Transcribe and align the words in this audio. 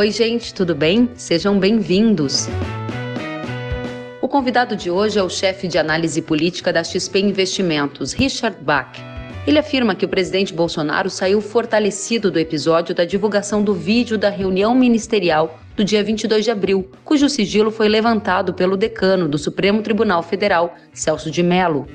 Oi, 0.00 0.10
gente, 0.10 0.54
tudo 0.54 0.74
bem? 0.74 1.10
Sejam 1.14 1.58
bem-vindos. 1.58 2.48
O 4.22 4.26
convidado 4.26 4.74
de 4.74 4.90
hoje 4.90 5.18
é 5.18 5.22
o 5.22 5.28
chefe 5.28 5.68
de 5.68 5.76
análise 5.76 6.22
política 6.22 6.72
da 6.72 6.82
XP 6.82 7.20
Investimentos, 7.20 8.14
Richard 8.14 8.56
Bach. 8.62 8.98
Ele 9.46 9.58
afirma 9.58 9.94
que 9.94 10.06
o 10.06 10.08
presidente 10.08 10.54
Bolsonaro 10.54 11.10
saiu 11.10 11.42
fortalecido 11.42 12.30
do 12.30 12.38
episódio 12.38 12.94
da 12.94 13.04
divulgação 13.04 13.62
do 13.62 13.74
vídeo 13.74 14.16
da 14.16 14.30
reunião 14.30 14.74
ministerial 14.74 15.60
do 15.76 15.84
dia 15.84 16.02
22 16.02 16.46
de 16.46 16.50
abril, 16.50 16.90
cujo 17.04 17.28
sigilo 17.28 17.70
foi 17.70 17.86
levantado 17.86 18.54
pelo 18.54 18.78
decano 18.78 19.28
do 19.28 19.36
Supremo 19.36 19.82
Tribunal 19.82 20.22
Federal, 20.22 20.76
Celso 20.94 21.30
de 21.30 21.42
Mello. 21.42 21.86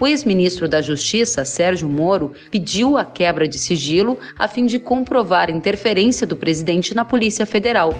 O 0.00 0.06
ex-ministro 0.06 0.68
da 0.68 0.82
Justiça, 0.82 1.44
Sérgio 1.44 1.88
Moro, 1.88 2.32
pediu 2.50 2.98
a 2.98 3.04
quebra 3.04 3.46
de 3.46 3.58
sigilo 3.58 4.18
a 4.36 4.48
fim 4.48 4.66
de 4.66 4.78
comprovar 4.78 5.50
interferência 5.50 6.26
do 6.26 6.36
presidente 6.36 6.94
na 6.94 7.04
Polícia 7.04 7.46
Federal. 7.46 7.94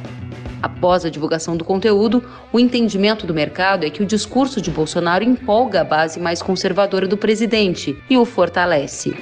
Após 0.61 1.05
a 1.05 1.11
divulgação 1.11 1.57
do 1.57 1.65
conteúdo, 1.65 2.25
o 2.53 2.59
entendimento 2.59 3.27
do 3.27 3.35
mercado 3.35 3.85
é 3.85 3.91
que 3.91 4.03
o 4.03 4.07
discurso 4.07 4.61
de 4.61 4.71
Bolsonaro 4.71 5.23
empolga 5.23 5.83
a 5.83 5.85
base 5.85 6.19
mais 6.19 6.43
conservadora 6.43 7.07
do 7.07 7.17
presidente 7.17 7.97
e 8.09 8.17
o 8.17 8.25
fortalece. 8.25 9.15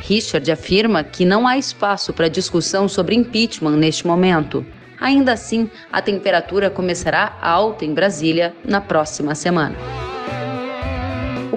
Richard 0.00 0.50
afirma 0.50 1.04
que 1.04 1.24
não 1.24 1.46
há 1.46 1.56
espaço 1.56 2.12
para 2.12 2.28
discussão 2.28 2.88
sobre 2.88 3.14
impeachment 3.14 3.76
neste 3.76 4.06
momento. 4.06 4.66
Ainda 5.00 5.32
assim, 5.32 5.70
a 5.90 6.02
temperatura 6.02 6.68
começará 6.68 7.38
alta 7.40 7.84
em 7.84 7.94
Brasília 7.94 8.54
na 8.64 8.80
próxima 8.80 9.34
semana. 9.34 10.01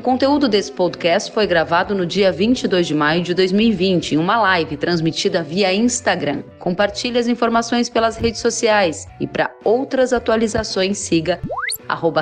O 0.06 0.12
conteúdo 0.16 0.48
desse 0.48 0.72
podcast 0.72 1.32
foi 1.32 1.48
gravado 1.48 1.96
no 1.96 2.06
dia 2.06 2.32
22 2.32 2.86
de 2.86 2.94
maio 2.94 3.24
de 3.24 3.34
2020, 3.34 4.12
em 4.12 4.18
uma 4.20 4.40
live 4.40 4.78
transmitida 4.78 5.42
via 5.42 5.74
Instagram. 5.74 6.44
Compartilhe 6.60 7.18
as 7.18 7.28
informações 7.28 7.90
pelas 7.90 8.16
redes 8.16 8.40
sociais 8.40 9.08
e 9.20 9.26
para 9.26 9.50
outras 9.64 10.14
atualizações 10.14 11.00
siga 11.00 11.42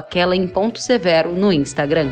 @kellen.severo 0.10 1.34
no 1.34 1.52
Instagram. 1.52 2.10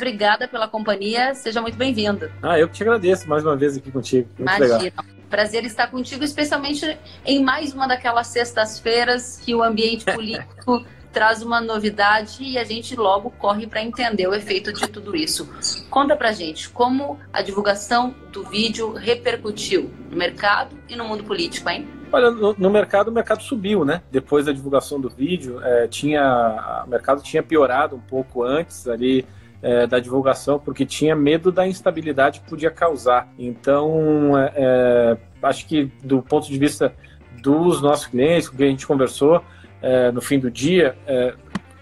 Obrigada 0.00 0.48
pela 0.48 0.66
companhia, 0.66 1.34
seja 1.34 1.60
muito 1.60 1.76
bem-vindo. 1.76 2.30
Ah, 2.42 2.58
eu 2.58 2.66
que 2.66 2.74
te 2.74 2.82
agradeço 2.82 3.28
mais 3.28 3.44
uma 3.44 3.54
vez 3.54 3.76
aqui 3.76 3.92
contigo. 3.92 4.26
Muito 4.38 4.50
Imagina. 4.50 4.78
Legal. 4.78 5.04
Prazer 5.28 5.62
estar 5.66 5.88
contigo, 5.88 6.24
especialmente 6.24 6.98
em 7.22 7.44
mais 7.44 7.74
uma 7.74 7.86
daquelas 7.86 8.28
sextas-feiras 8.28 9.38
que 9.44 9.54
o 9.54 9.62
ambiente 9.62 10.06
político 10.10 10.86
traz 11.12 11.42
uma 11.42 11.60
novidade 11.60 12.42
e 12.42 12.56
a 12.56 12.64
gente 12.64 12.96
logo 12.96 13.30
corre 13.32 13.66
para 13.66 13.82
entender 13.82 14.26
o 14.26 14.32
efeito 14.34 14.72
de 14.72 14.88
tudo 14.88 15.14
isso. 15.14 15.46
Conta 15.90 16.16
pra 16.16 16.32
gente 16.32 16.70
como 16.70 17.20
a 17.30 17.42
divulgação 17.42 18.14
do 18.32 18.42
vídeo 18.44 18.94
repercutiu 18.94 19.90
no 20.10 20.16
mercado 20.16 20.74
e 20.88 20.96
no 20.96 21.04
mundo 21.04 21.24
político, 21.24 21.68
hein? 21.68 21.86
Olha, 22.10 22.30
no, 22.30 22.54
no 22.56 22.70
mercado 22.70 23.08
o 23.08 23.12
mercado 23.12 23.42
subiu, 23.42 23.84
né? 23.84 24.00
Depois 24.10 24.46
da 24.46 24.52
divulgação 24.52 24.98
do 24.98 25.10
vídeo, 25.10 25.60
é, 25.62 25.86
tinha 25.88 26.84
o 26.86 26.88
mercado 26.88 27.22
tinha 27.22 27.42
piorado 27.42 27.96
um 27.96 28.00
pouco 28.00 28.42
antes 28.42 28.88
ali 28.88 29.26
é, 29.62 29.86
da 29.86 29.98
divulgação, 29.98 30.58
porque 30.58 30.86
tinha 30.86 31.14
medo 31.14 31.52
da 31.52 31.66
instabilidade 31.66 32.40
que 32.40 32.48
podia 32.48 32.70
causar. 32.70 33.28
Então, 33.38 34.38
é, 34.38 34.52
é, 34.56 35.16
acho 35.42 35.66
que 35.66 35.90
do 36.02 36.22
ponto 36.22 36.46
de 36.46 36.58
vista 36.58 36.94
dos 37.40 37.80
nossos 37.80 38.06
clientes, 38.06 38.48
com 38.48 38.56
quem 38.56 38.66
a 38.68 38.70
gente 38.70 38.86
conversou 38.86 39.42
é, 39.82 40.10
no 40.10 40.20
fim 40.20 40.38
do 40.38 40.50
dia, 40.50 40.96
é, 41.06 41.34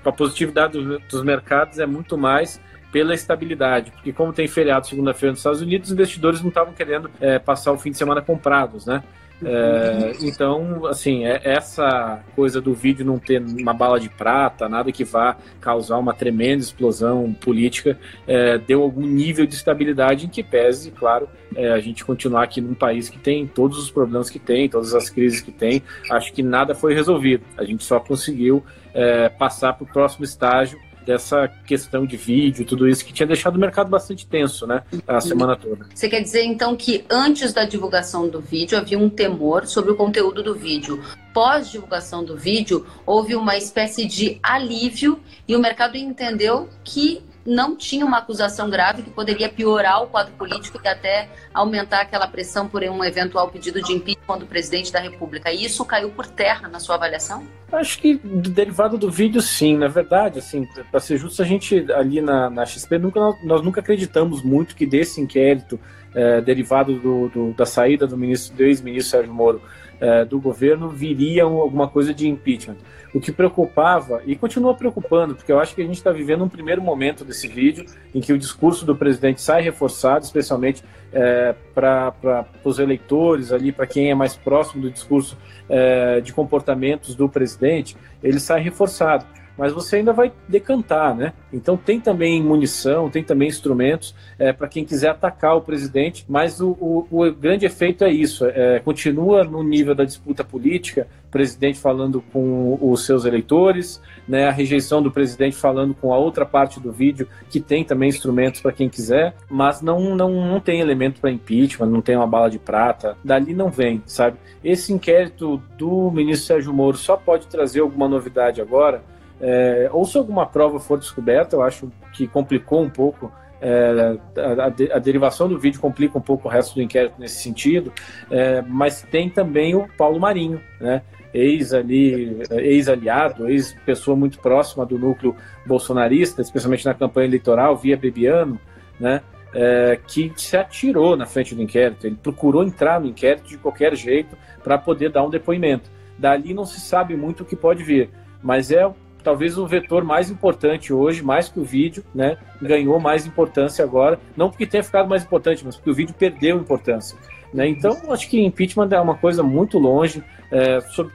a 0.04 0.12
positividade 0.12 0.72
do, 0.72 0.98
dos 0.98 1.22
mercados 1.22 1.78
é 1.78 1.86
muito 1.86 2.16
mais 2.16 2.60
pela 2.90 3.14
estabilidade, 3.14 3.90
porque 3.90 4.12
como 4.12 4.32
tem 4.32 4.48
feriado 4.48 4.86
segunda-feira 4.86 5.32
nos 5.32 5.40
Estados 5.40 5.60
Unidos, 5.60 5.88
os 5.88 5.92
investidores 5.92 6.40
não 6.40 6.48
estavam 6.48 6.72
querendo 6.72 7.10
é, 7.20 7.38
passar 7.38 7.72
o 7.72 7.78
fim 7.78 7.90
de 7.90 7.98
semana 7.98 8.22
comprados, 8.22 8.86
né? 8.86 9.02
É, 9.44 10.12
então, 10.20 10.86
assim, 10.86 11.24
é, 11.24 11.40
essa 11.44 12.20
coisa 12.34 12.60
do 12.60 12.74
vídeo 12.74 13.04
não 13.04 13.18
ter 13.18 13.40
uma 13.40 13.72
bala 13.72 14.00
de 14.00 14.08
prata, 14.08 14.68
nada 14.68 14.90
que 14.90 15.04
vá 15.04 15.36
causar 15.60 15.98
uma 15.98 16.12
tremenda 16.12 16.62
explosão 16.62 17.32
política, 17.32 17.98
é, 18.26 18.58
deu 18.58 18.82
algum 18.82 19.06
nível 19.06 19.46
de 19.46 19.54
estabilidade 19.54 20.26
em 20.26 20.28
que 20.28 20.42
pese, 20.42 20.90
claro, 20.90 21.28
é, 21.54 21.70
a 21.70 21.78
gente 21.78 22.04
continuar 22.04 22.42
aqui 22.42 22.60
num 22.60 22.74
país 22.74 23.08
que 23.08 23.18
tem 23.18 23.46
todos 23.46 23.78
os 23.78 23.90
problemas 23.90 24.28
que 24.28 24.38
tem, 24.38 24.68
todas 24.68 24.94
as 24.94 25.08
crises 25.08 25.40
que 25.40 25.52
tem. 25.52 25.82
Acho 26.10 26.32
que 26.32 26.42
nada 26.42 26.74
foi 26.74 26.94
resolvido. 26.94 27.44
A 27.56 27.64
gente 27.64 27.84
só 27.84 28.00
conseguiu 28.00 28.64
é, 28.92 29.28
passar 29.28 29.72
para 29.74 29.84
o 29.84 29.86
próximo 29.86 30.24
estágio 30.24 30.78
dessa 31.08 31.48
questão 31.66 32.04
de 32.04 32.18
vídeo, 32.18 32.66
tudo 32.66 32.86
isso 32.86 33.02
que 33.02 33.14
tinha 33.14 33.26
deixado 33.26 33.56
o 33.56 33.58
mercado 33.58 33.88
bastante 33.88 34.26
tenso, 34.26 34.66
né, 34.66 34.82
a 35.06 35.14
uhum. 35.14 35.20
semana 35.22 35.56
toda. 35.56 35.86
Você 35.94 36.06
quer 36.06 36.20
dizer 36.20 36.44
então 36.44 36.76
que 36.76 37.02
antes 37.08 37.54
da 37.54 37.64
divulgação 37.64 38.28
do 38.28 38.42
vídeo 38.42 38.76
havia 38.76 38.98
um 38.98 39.08
temor 39.08 39.66
sobre 39.66 39.90
o 39.90 39.96
conteúdo 39.96 40.42
do 40.42 40.54
vídeo. 40.54 41.02
Pós 41.32 41.70
divulgação 41.70 42.22
do 42.22 42.36
vídeo, 42.36 42.84
houve 43.06 43.34
uma 43.34 43.56
espécie 43.56 44.04
de 44.04 44.38
alívio 44.42 45.18
e 45.46 45.56
o 45.56 45.60
mercado 45.60 45.96
entendeu 45.96 46.68
que 46.84 47.22
não 47.48 47.74
tinha 47.74 48.04
uma 48.04 48.18
acusação 48.18 48.68
grave 48.68 49.02
que 49.02 49.10
poderia 49.10 49.48
piorar 49.48 50.02
o 50.02 50.06
quadro 50.06 50.32
político 50.34 50.78
e 50.84 50.86
até 50.86 51.28
aumentar 51.52 52.02
aquela 52.02 52.26
pressão 52.26 52.68
por 52.68 52.82
um 52.82 53.02
eventual 53.02 53.48
pedido 53.48 53.82
de 53.82 53.92
impeachment 53.92 54.38
do 54.38 54.46
presidente 54.46 54.92
da 54.92 55.00
República. 55.00 55.50
E 55.50 55.64
isso 55.64 55.84
caiu 55.84 56.10
por 56.10 56.26
terra 56.26 56.68
na 56.68 56.78
sua 56.78 56.96
avaliação? 56.96 57.42
Acho 57.72 57.98
que 57.98 58.20
derivado 58.22 58.98
do 58.98 59.10
vídeo, 59.10 59.40
sim. 59.40 59.76
Na 59.76 59.88
verdade, 59.88 60.38
assim, 60.38 60.66
para 60.90 61.00
ser 61.00 61.16
justo, 61.16 61.40
a 61.40 61.44
gente 61.44 61.90
ali 61.92 62.20
na, 62.20 62.50
na 62.50 62.66
XP 62.66 62.98
nunca, 62.98 63.20
nós 63.42 63.62
nunca 63.62 63.80
acreditamos 63.80 64.42
muito 64.42 64.76
que 64.76 64.84
desse 64.84 65.20
inquérito 65.20 65.80
é, 66.14 66.40
derivado 66.40 66.94
do, 66.98 67.28
do, 67.28 67.52
da 67.52 67.64
saída 67.64 68.06
do 68.06 68.16
ministro, 68.16 68.56
do 68.56 68.62
ex-ministro 68.62 69.10
Sérgio 69.10 69.32
Moro 69.32 69.62
é, 70.00 70.24
do 70.24 70.40
governo 70.40 70.88
viria 70.88 71.44
alguma 71.44 71.88
coisa 71.88 72.14
de 72.14 72.28
impeachment. 72.28 72.76
O 73.14 73.20
que 73.20 73.32
preocupava 73.32 74.22
e 74.26 74.36
continua 74.36 74.74
preocupando, 74.74 75.34
porque 75.34 75.50
eu 75.50 75.58
acho 75.58 75.74
que 75.74 75.80
a 75.80 75.84
gente 75.84 75.96
está 75.96 76.12
vivendo 76.12 76.44
um 76.44 76.48
primeiro 76.48 76.82
momento 76.82 77.24
desse 77.24 77.48
vídeo 77.48 77.86
em 78.14 78.20
que 78.20 78.32
o 78.32 78.38
discurso 78.38 78.84
do 78.84 78.94
presidente 78.94 79.40
sai 79.40 79.62
reforçado, 79.62 80.24
especialmente 80.24 80.84
é, 81.12 81.54
para 81.74 82.46
os 82.62 82.78
eleitores 82.78 83.50
ali, 83.50 83.72
para 83.72 83.86
quem 83.86 84.10
é 84.10 84.14
mais 84.14 84.36
próximo 84.36 84.82
do 84.82 84.90
discurso 84.90 85.38
é, 85.68 86.20
de 86.20 86.32
comportamentos 86.32 87.14
do 87.14 87.28
presidente, 87.28 87.96
ele 88.22 88.38
sai 88.38 88.60
reforçado 88.60 89.24
mas 89.58 89.72
você 89.72 89.96
ainda 89.96 90.12
vai 90.12 90.32
decantar, 90.46 91.16
né? 91.16 91.32
Então 91.52 91.76
tem 91.76 92.00
também 92.00 92.40
munição, 92.40 93.10
tem 93.10 93.24
também 93.24 93.48
instrumentos 93.48 94.14
é, 94.38 94.52
para 94.52 94.68
quem 94.68 94.84
quiser 94.84 95.08
atacar 95.08 95.56
o 95.56 95.60
presidente, 95.60 96.24
mas 96.28 96.60
o, 96.60 96.76
o, 96.80 97.06
o 97.10 97.32
grande 97.32 97.66
efeito 97.66 98.04
é 98.04 98.10
isso: 98.10 98.46
é, 98.46 98.78
continua 98.78 99.42
no 99.42 99.64
nível 99.64 99.96
da 99.96 100.04
disputa 100.04 100.44
política, 100.44 101.08
presidente 101.30 101.78
falando 101.78 102.22
com 102.32 102.78
os 102.80 103.04
seus 103.04 103.24
eleitores, 103.24 104.00
né? 104.26 104.46
A 104.48 104.50
rejeição 104.50 105.02
do 105.02 105.10
presidente 105.10 105.56
falando 105.56 105.94
com 105.94 106.12
a 106.12 106.18
outra 106.18 106.44
parte 106.44 106.80
do 106.80 106.92
vídeo 106.92 107.28
que 107.50 107.60
tem 107.60 107.84
também 107.84 108.08
instrumentos 108.08 108.60
para 108.60 108.72
quem 108.72 108.88
quiser, 108.88 109.34
mas 109.48 109.80
não, 109.82 110.14
não, 110.14 110.30
não 110.30 110.60
tem 110.60 110.80
elemento 110.80 111.20
para 111.20 111.30
impeachment, 111.30 111.86
não 111.86 112.00
tem 112.00 112.16
uma 112.16 112.26
bala 112.26 112.50
de 112.50 112.58
prata, 112.58 113.16
dali 113.24 113.54
não 113.54 113.70
vem, 113.70 114.02
sabe? 114.06 114.38
Esse 114.62 114.92
inquérito 114.92 115.62
do 115.76 116.10
ministro 116.10 116.46
Sérgio 116.46 116.72
Moro 116.72 116.96
só 116.96 117.16
pode 117.16 117.46
trazer 117.46 117.80
alguma 117.80 118.08
novidade 118.08 118.60
agora 118.60 119.02
é, 119.40 119.88
ou 119.92 120.04
se 120.04 120.18
alguma 120.18 120.46
prova 120.46 120.80
for 120.80 120.98
descoberta, 120.98 121.54
eu 121.54 121.62
acho 121.62 121.90
que 122.12 122.26
complicou 122.26 122.82
um 122.82 122.90
pouco 122.90 123.32
é, 123.60 124.16
a, 124.36 124.96
a, 124.96 124.98
derivação 124.98 125.48
do 125.48 125.58
vídeo 125.58 125.80
complica 125.80 126.16
um 126.16 126.20
pouco 126.20 126.46
o 126.46 126.50
resto 126.50 126.76
do 126.76 126.82
inquérito 126.82 127.14
nesse 127.18 127.42
sentido, 127.42 127.92
é, 128.30 128.62
mas 128.62 129.02
tem 129.02 129.28
também 129.28 129.74
o 129.74 129.88
Paulo 129.96 130.20
Marinho, 130.20 130.60
né? 130.80 131.02
Ex 131.32 131.72
ali, 131.72 132.38
ex-aliado, 132.50 133.48
ex-pessoa 133.48 134.16
muito 134.16 134.38
próxima 134.38 134.84
do 134.84 134.98
núcleo 134.98 135.34
bolsonarista, 135.66 136.42
especialmente 136.42 136.84
na 136.84 136.94
campanha 136.94 137.26
eleitoral, 137.26 137.76
via 137.76 137.96
Bebiano, 137.96 138.58
né? 138.98 139.22
É, 139.54 139.98
que 140.06 140.30
se 140.36 140.58
atirou 140.58 141.16
na 141.16 141.24
frente 141.24 141.54
do 141.54 141.62
inquérito, 141.62 142.06
ele 142.06 142.16
procurou 142.22 142.62
entrar 142.62 143.00
no 143.00 143.06
inquérito 143.06 143.48
de 143.48 143.56
qualquer 143.56 143.96
jeito 143.96 144.36
para 144.62 144.76
poder 144.76 145.10
dar 145.10 145.24
um 145.24 145.30
depoimento. 145.30 145.90
Dali 146.18 146.52
não 146.52 146.66
se 146.66 146.78
sabe 146.80 147.16
muito 147.16 147.42
o 147.42 147.46
que 147.46 147.56
pode 147.56 147.82
vir, 147.82 148.10
mas 148.42 148.70
é 148.70 148.86
talvez 149.24 149.56
o 149.56 149.66
vetor 149.66 150.04
mais 150.04 150.30
importante 150.30 150.92
hoje, 150.92 151.22
mais 151.22 151.48
que 151.48 151.58
o 151.58 151.64
vídeo, 151.64 152.04
né? 152.14 152.36
Ganhou 152.60 153.00
mais 153.00 153.26
importância 153.26 153.84
agora, 153.84 154.18
não 154.36 154.50
porque 154.50 154.66
tenha 154.66 154.82
ficado 154.82 155.08
mais 155.08 155.22
importante, 155.22 155.64
mas 155.64 155.76
porque 155.76 155.90
o 155.90 155.94
vídeo 155.94 156.14
perdeu 156.14 156.58
importância. 156.58 157.16
Né? 157.52 157.68
Então, 157.68 157.96
acho 158.10 158.28
que 158.28 158.40
impeachment 158.40 158.88
é 158.92 159.00
uma 159.00 159.16
coisa 159.16 159.42
muito 159.42 159.78
longe 159.78 160.22
é, 160.50 160.80
sobre 160.80 161.12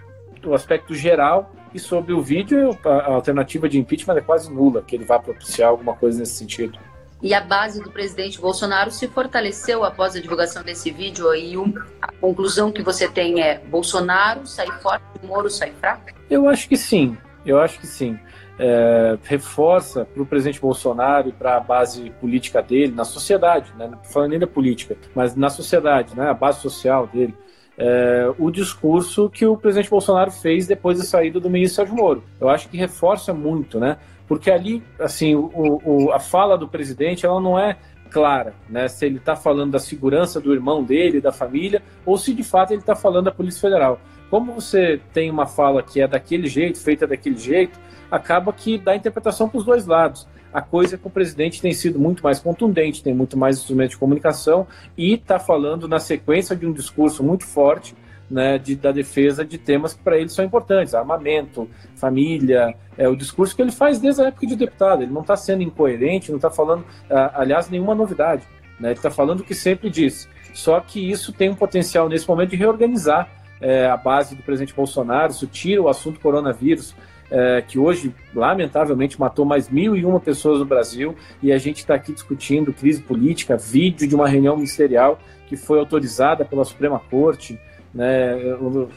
o 0.50 0.54
aspecto 0.54 0.94
geral 0.94 1.52
e 1.74 1.80
sobre 1.80 2.14
o 2.14 2.22
vídeo, 2.22 2.78
a 2.86 3.12
alternativa 3.12 3.68
de 3.68 3.80
impeachment 3.80 4.18
é 4.18 4.22
quase 4.22 4.52
nula, 4.52 4.82
que 4.82 4.96
ele 4.96 5.06
vá 5.06 5.20
propiciar 5.20 5.70
alguma 5.70 5.96
coisa 5.96 6.20
nesse 6.20 6.36
sentido. 6.36 6.78
E 7.22 7.34
a 7.34 7.40
base 7.40 7.82
do 7.82 7.90
presidente 7.90 8.40
Bolsonaro 8.40 8.92
se 8.92 9.08
fortaleceu 9.08 9.86
após 9.86 10.14
a 10.14 10.20
divulgação 10.20 10.62
desse 10.62 10.92
vídeo 10.92 11.34
e 11.34 11.56
a 12.02 12.12
conclusão 12.20 12.70
que 12.70 12.84
você 12.84 13.08
tem 13.08 13.42
é 13.42 13.60
Bolsonaro 13.60 14.46
sai 14.46 14.68
forte, 14.82 15.04
Moro 15.24 15.50
sai 15.50 15.72
fraco? 15.72 16.12
Eu 16.30 16.50
acho 16.50 16.68
que 16.68 16.76
sim. 16.76 17.18
Eu 17.46 17.62
acho 17.62 17.80
que 17.80 17.88
sim. 17.88 18.20
É, 18.60 19.18
reforça 19.24 20.06
para 20.06 20.22
o 20.22 20.26
presidente 20.26 20.60
Bolsonaro 20.60 21.30
e 21.30 21.32
para 21.32 21.56
a 21.56 21.60
base 21.62 22.10
política 22.22 22.62
dele, 22.62 22.94
na 22.94 23.06
sociedade, 23.06 23.72
né? 23.78 23.88
não 23.88 24.04
falando 24.04 24.32
nem 24.32 24.40
da 24.40 24.48
política, 24.48 24.98
mas 25.16 25.34
na 25.34 25.50
sociedade, 25.50 26.16
né? 26.16 26.30
a 26.30 26.34
base 26.34 26.60
social 26.60 27.08
dele, 27.08 27.34
é, 27.78 28.32
o 28.38 28.52
discurso 28.52 29.30
que 29.30 29.46
o 29.46 29.58
presidente 29.58 29.90
Bolsonaro 29.90 30.32
fez 30.32 30.68
depois 30.68 30.98
da 30.98 31.04
saída 31.04 31.40
do 31.40 31.50
ministro 31.50 31.78
Sérgio 31.78 31.96
Moro. 31.96 32.24
Eu 32.40 32.50
acho 32.50 32.70
que 32.70 32.78
reforça 32.78 33.34
muito, 33.34 33.80
né? 33.80 33.98
Porque 34.28 34.52
ali, 34.52 34.84
assim, 35.00 35.36
o, 35.36 35.82
o, 35.84 36.12
a 36.12 36.20
fala 36.20 36.58
do 36.58 36.68
presidente, 36.68 37.26
ela 37.26 37.42
não 37.42 37.58
é 37.58 37.78
clara, 38.10 38.54
né? 38.70 38.88
Se 38.88 39.06
ele 39.06 39.18
está 39.18 39.36
falando 39.36 39.72
da 39.72 39.80
segurança 39.80 40.40
do 40.40 40.54
irmão 40.54 40.84
dele, 40.84 41.20
da 41.20 41.32
família, 41.32 41.82
ou 42.06 42.18
se 42.18 42.34
de 42.34 42.44
fato 42.44 42.72
ele 42.72 42.82
está 42.82 42.96
falando 42.96 43.26
da 43.26 43.32
Polícia 43.32 43.62
Federal. 43.62 44.00
Como 44.30 44.54
você 44.54 45.00
tem 45.12 45.30
uma 45.30 45.46
fala 45.46 45.84
que 45.84 46.02
é 46.02 46.08
daquele 46.08 46.48
jeito, 46.48 46.80
feita 46.80 47.06
daquele 47.06 47.38
jeito, 47.38 47.80
acaba 48.14 48.54
que 48.54 48.78
dá 48.78 48.96
interpretação 48.96 49.50
para 49.50 49.58
os 49.58 49.66
dois 49.66 49.88
lados. 49.88 50.28
A 50.54 50.62
coisa 50.62 50.94
é 50.94 50.98
que 51.00 51.08
o 51.08 51.10
presidente 51.10 51.60
tem 51.60 51.74
sido 51.74 51.98
muito 51.98 52.24
mais 52.24 52.40
contundente, 52.40 53.02
tem 53.02 53.12
muito 53.12 53.36
mais 53.36 53.58
instrumentos 53.58 53.94
de 53.94 53.98
comunicação 53.98 54.68
e 54.96 55.16
está 55.16 55.40
falando 55.40 55.88
na 55.88 56.00
sequência 56.00 56.56
de 56.56 56.68
um 56.68 56.72
discurso 56.72 57.24
muito 57.24 57.44
forte 57.44 57.96
né, 58.30 58.60
de, 58.60 58.76
da 58.76 58.92
defesa 58.92 59.44
de 59.44 59.58
temas 59.58 59.96
que 59.96 60.04
para 60.04 60.16
ele 60.16 60.30
são 60.30 60.46
importantes, 60.46 60.94
armamento, 60.94 61.68
família, 61.96 62.76
é 62.96 63.08
o 63.08 63.16
discurso 63.16 63.56
que 63.56 63.64
ele 63.64 63.72
faz 63.72 63.98
desde 64.00 64.22
a 64.22 64.28
época 64.28 64.46
de 64.46 64.56
deputado. 64.56 65.02
Ele 65.02 65.12
não 65.12 65.22
está 65.22 65.36
sendo 65.36 65.64
incoerente, 65.64 66.30
não 66.30 66.38
está 66.38 66.52
falando, 66.52 66.86
aliás, 67.34 67.68
nenhuma 67.68 67.96
novidade. 67.96 68.44
Né, 68.80 68.90
ele 68.90 69.00
está 69.00 69.10
falando 69.10 69.40
o 69.40 69.44
que 69.44 69.56
sempre 69.56 69.90
disse. 69.90 70.28
Só 70.54 70.80
que 70.80 71.10
isso 71.10 71.34
tem 71.34 71.50
um 71.50 71.56
potencial 71.56 72.08
nesse 72.08 72.28
momento 72.28 72.52
de 72.52 72.58
reorganizar 72.58 73.28
é, 73.60 73.88
a 73.88 73.98
base 73.98 74.36
do 74.36 74.44
presidente 74.44 74.76
Bolsonaro, 74.76 75.32
isso 75.32 75.48
tira 75.48 75.82
o 75.82 75.90
assunto 75.90 76.20
coronavírus 76.20 76.94
é, 77.34 77.64
que 77.68 77.80
hoje, 77.80 78.14
lamentavelmente, 78.36 79.20
matou 79.20 79.44
mais 79.44 79.68
mil 79.68 79.96
e 79.96 80.06
uma 80.06 80.20
pessoas 80.20 80.60
no 80.60 80.66
Brasil, 80.66 81.16
e 81.42 81.52
a 81.52 81.58
gente 81.58 81.78
está 81.78 81.96
aqui 81.96 82.14
discutindo 82.14 82.72
crise 82.72 83.02
política, 83.02 83.58
vídeo 83.58 84.08
de 84.08 84.14
uma 84.14 84.30
reunião 84.30 84.56
ministerial 84.56 85.20
que 85.48 85.58
foi 85.58 85.80
autorizada 85.80 86.46
pela 86.46 86.64
Suprema 86.64 87.00
Corte. 87.00 87.60
Né? 87.92 88.36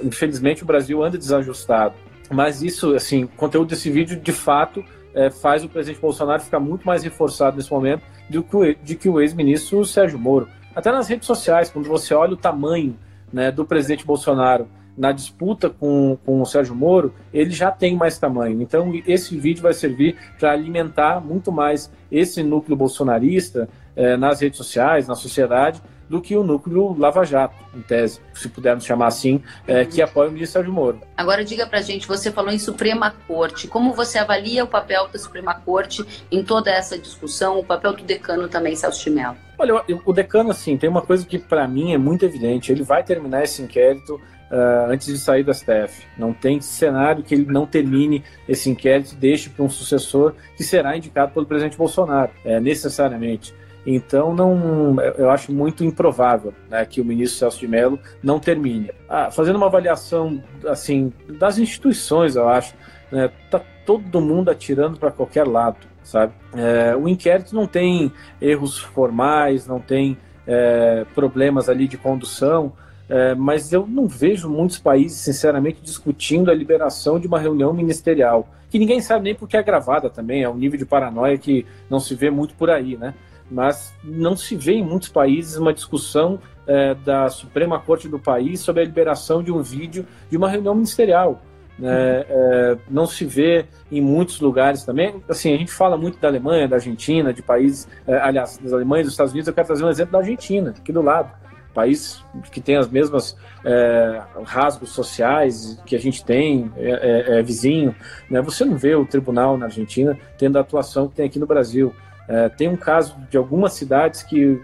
Infelizmente, 0.04 0.62
o 0.62 0.66
Brasil 0.66 1.02
anda 1.02 1.16
desajustado. 1.16 1.94
Mas 2.30 2.62
isso, 2.62 2.94
assim, 2.94 3.24
o 3.24 3.28
conteúdo 3.28 3.70
desse 3.70 3.90
vídeo, 3.90 4.20
de 4.20 4.32
fato, 4.32 4.84
é, 5.14 5.30
faz 5.30 5.64
o 5.64 5.68
presidente 5.68 6.00
Bolsonaro 6.00 6.42
ficar 6.42 6.60
muito 6.60 6.86
mais 6.86 7.02
reforçado 7.02 7.56
nesse 7.56 7.72
momento 7.72 8.02
do 8.28 8.42
que 8.42 8.76
de 8.82 8.96
que 8.96 9.08
o 9.08 9.18
ex-ministro 9.18 9.82
Sérgio 9.86 10.18
Moro. 10.18 10.46
Até 10.74 10.92
nas 10.92 11.08
redes 11.08 11.26
sociais, 11.26 11.70
quando 11.70 11.88
você 11.88 12.12
olha 12.12 12.34
o 12.34 12.36
tamanho 12.36 12.98
né, 13.32 13.50
do 13.50 13.64
presidente 13.64 14.04
Bolsonaro 14.04 14.68
na 14.96 15.12
disputa 15.12 15.68
com, 15.68 16.16
com 16.24 16.40
o 16.40 16.46
Sérgio 16.46 16.74
Moro, 16.74 17.14
ele 17.32 17.50
já 17.50 17.70
tem 17.70 17.96
mais 17.96 18.18
tamanho. 18.18 18.60
Então, 18.62 18.92
esse 19.06 19.36
vídeo 19.36 19.62
vai 19.62 19.74
servir 19.74 20.16
para 20.38 20.52
alimentar 20.52 21.20
muito 21.20 21.52
mais 21.52 21.90
esse 22.10 22.42
núcleo 22.42 22.76
bolsonarista 22.76 23.68
eh, 23.94 24.16
nas 24.16 24.40
redes 24.40 24.56
sociais, 24.56 25.06
na 25.06 25.14
sociedade, 25.14 25.82
do 26.08 26.20
que 26.20 26.36
o 26.36 26.42
núcleo 26.42 26.96
Lava 26.96 27.24
Jato, 27.24 27.56
em 27.74 27.82
tese, 27.82 28.20
se 28.32 28.48
pudermos 28.48 28.84
chamar 28.84 29.08
assim, 29.08 29.42
é, 29.66 29.84
que 29.84 30.00
apoia 30.00 30.28
o 30.28 30.32
ministro 30.32 30.60
Sérgio 30.60 30.72
Moro. 30.72 31.00
Agora 31.16 31.44
diga 31.44 31.66
para 31.66 31.80
gente, 31.82 32.06
você 32.06 32.30
falou 32.30 32.52
em 32.52 32.58
Suprema 32.58 33.14
Corte, 33.26 33.66
como 33.66 33.92
você 33.92 34.18
avalia 34.18 34.64
o 34.64 34.68
papel 34.68 35.08
da 35.08 35.18
Suprema 35.18 35.54
Corte 35.54 36.04
em 36.30 36.44
toda 36.44 36.70
essa 36.70 36.98
discussão, 36.98 37.58
o 37.58 37.64
papel 37.64 37.92
do 37.94 38.04
decano 38.04 38.48
também, 38.48 38.76
Celso 38.76 39.10
Mello? 39.10 39.45
Olha, 39.58 39.82
o 40.04 40.12
decano, 40.12 40.50
assim, 40.50 40.76
tem 40.76 40.88
uma 40.88 41.02
coisa 41.02 41.26
que 41.26 41.38
para 41.38 41.66
mim 41.66 41.92
é 41.92 41.98
muito 41.98 42.24
evidente, 42.24 42.70
ele 42.70 42.82
vai 42.82 43.02
terminar 43.02 43.44
esse 43.44 43.62
inquérito 43.62 44.20
Uh, 44.48 44.92
antes 44.92 45.08
de 45.08 45.18
sair 45.18 45.42
do 45.42 45.52
STF. 45.52 46.06
Não 46.16 46.32
tem 46.32 46.60
cenário 46.60 47.24
que 47.24 47.34
ele 47.34 47.46
não 47.46 47.66
termine 47.66 48.22
esse 48.48 48.70
inquérito 48.70 49.14
e 49.14 49.16
deixe 49.16 49.50
para 49.50 49.64
um 49.64 49.68
sucessor 49.68 50.34
que 50.56 50.62
será 50.62 50.96
indicado 50.96 51.32
pelo 51.32 51.44
presidente 51.44 51.76
Bolsonaro, 51.76 52.30
é, 52.44 52.60
necessariamente. 52.60 53.52
Então, 53.86 54.34
não, 54.34 55.00
eu 55.16 55.30
acho 55.30 55.52
muito 55.52 55.84
improvável 55.84 56.52
né, 56.68 56.84
que 56.84 57.00
o 57.00 57.04
ministro 57.04 57.38
Celso 57.38 57.60
de 57.60 57.68
Mello 57.68 57.98
não 58.20 58.40
termine. 58.40 58.90
Ah, 59.08 59.30
fazendo 59.30 59.56
uma 59.56 59.66
avaliação 59.66 60.42
assim 60.66 61.12
das 61.28 61.56
instituições, 61.56 62.34
eu 62.34 62.48
acho, 62.48 62.74
né, 63.12 63.30
tá 63.48 63.60
todo 63.84 64.20
mundo 64.20 64.50
atirando 64.50 64.98
para 64.98 65.12
qualquer 65.12 65.46
lado, 65.46 65.78
sabe? 66.06 66.32
É, 66.54 66.96
o 66.96 67.08
inquérito 67.08 67.54
não 67.54 67.66
tem 67.66 68.12
erros 68.40 68.78
formais, 68.78 69.66
não 69.66 69.80
tem 69.80 70.16
é, 70.46 71.04
problemas 71.14 71.68
ali 71.68 71.88
de 71.88 71.98
condução, 71.98 72.72
é, 73.08 73.34
mas 73.34 73.72
eu 73.72 73.86
não 73.86 74.06
vejo 74.06 74.48
muitos 74.48 74.78
países, 74.78 75.18
sinceramente, 75.18 75.80
discutindo 75.82 76.50
a 76.50 76.54
liberação 76.54 77.18
de 77.18 77.26
uma 77.26 77.38
reunião 77.38 77.72
ministerial, 77.72 78.48
que 78.70 78.78
ninguém 78.78 79.00
sabe 79.00 79.24
nem 79.24 79.34
porque 79.34 79.56
é 79.56 79.62
gravada 79.62 80.08
também, 80.08 80.42
é 80.42 80.48
um 80.48 80.56
nível 80.56 80.78
de 80.78 80.86
paranoia 80.86 81.36
que 81.36 81.66
não 81.90 81.98
se 82.00 82.14
vê 82.14 82.30
muito 82.30 82.54
por 82.54 82.70
aí, 82.70 82.96
né? 82.96 83.14
mas 83.50 83.94
não 84.02 84.36
se 84.36 84.56
vê 84.56 84.74
em 84.74 84.84
muitos 84.84 85.08
países 85.08 85.56
uma 85.56 85.72
discussão 85.72 86.38
é, 86.66 86.94
da 86.94 87.28
Suprema 87.28 87.78
Corte 87.78 88.08
do 88.08 88.18
país 88.18 88.60
sobre 88.60 88.82
a 88.82 88.84
liberação 88.84 89.42
de 89.42 89.52
um 89.52 89.62
vídeo 89.62 90.04
de 90.28 90.36
uma 90.36 90.48
reunião 90.48 90.74
ministerial. 90.74 91.40
Né? 91.78 92.24
É, 92.28 92.76
não 92.88 93.06
se 93.06 93.24
vê 93.24 93.66
em 93.90 94.00
muitos 94.00 94.40
lugares 94.40 94.82
também. 94.82 95.22
Assim, 95.28 95.54
a 95.54 95.58
gente 95.58 95.72
fala 95.72 95.96
muito 95.96 96.18
da 96.18 96.28
Alemanha, 96.28 96.66
da 96.66 96.76
Argentina, 96.76 97.32
de 97.32 97.42
países, 97.42 97.88
é, 98.06 98.16
aliás, 98.16 98.58
das 98.58 98.72
Alemanha, 98.72 99.04
dos 99.04 99.12
Estados 99.12 99.32
Unidos. 99.32 99.48
Eu 99.48 99.54
quero 99.54 99.66
trazer 99.66 99.84
um 99.84 99.90
exemplo 99.90 100.12
da 100.12 100.18
Argentina, 100.18 100.70
aqui 100.70 100.92
do 100.92 101.02
lado. 101.02 101.30
País 101.74 102.24
que 102.50 102.58
tem 102.58 102.76
as 102.78 102.88
mesmas 102.88 103.36
é, 103.62 104.22
rasgos 104.46 104.92
sociais 104.92 105.78
que 105.84 105.94
a 105.94 105.98
gente 106.00 106.24
tem, 106.24 106.72
é, 106.74 107.34
é, 107.34 107.38
é 107.38 107.42
vizinho. 107.42 107.94
Né? 108.30 108.40
Você 108.40 108.64
não 108.64 108.78
vê 108.78 108.94
o 108.94 109.04
tribunal 109.04 109.58
na 109.58 109.66
Argentina 109.66 110.18
tendo 110.38 110.56
a 110.56 110.62
atuação 110.62 111.06
que 111.06 111.16
tem 111.16 111.26
aqui 111.26 111.38
no 111.38 111.46
Brasil. 111.46 111.94
É, 112.26 112.48
tem 112.48 112.66
um 112.66 112.78
caso 112.78 113.14
de 113.28 113.36
algumas 113.36 113.74
cidades 113.74 114.22
que 114.22 114.58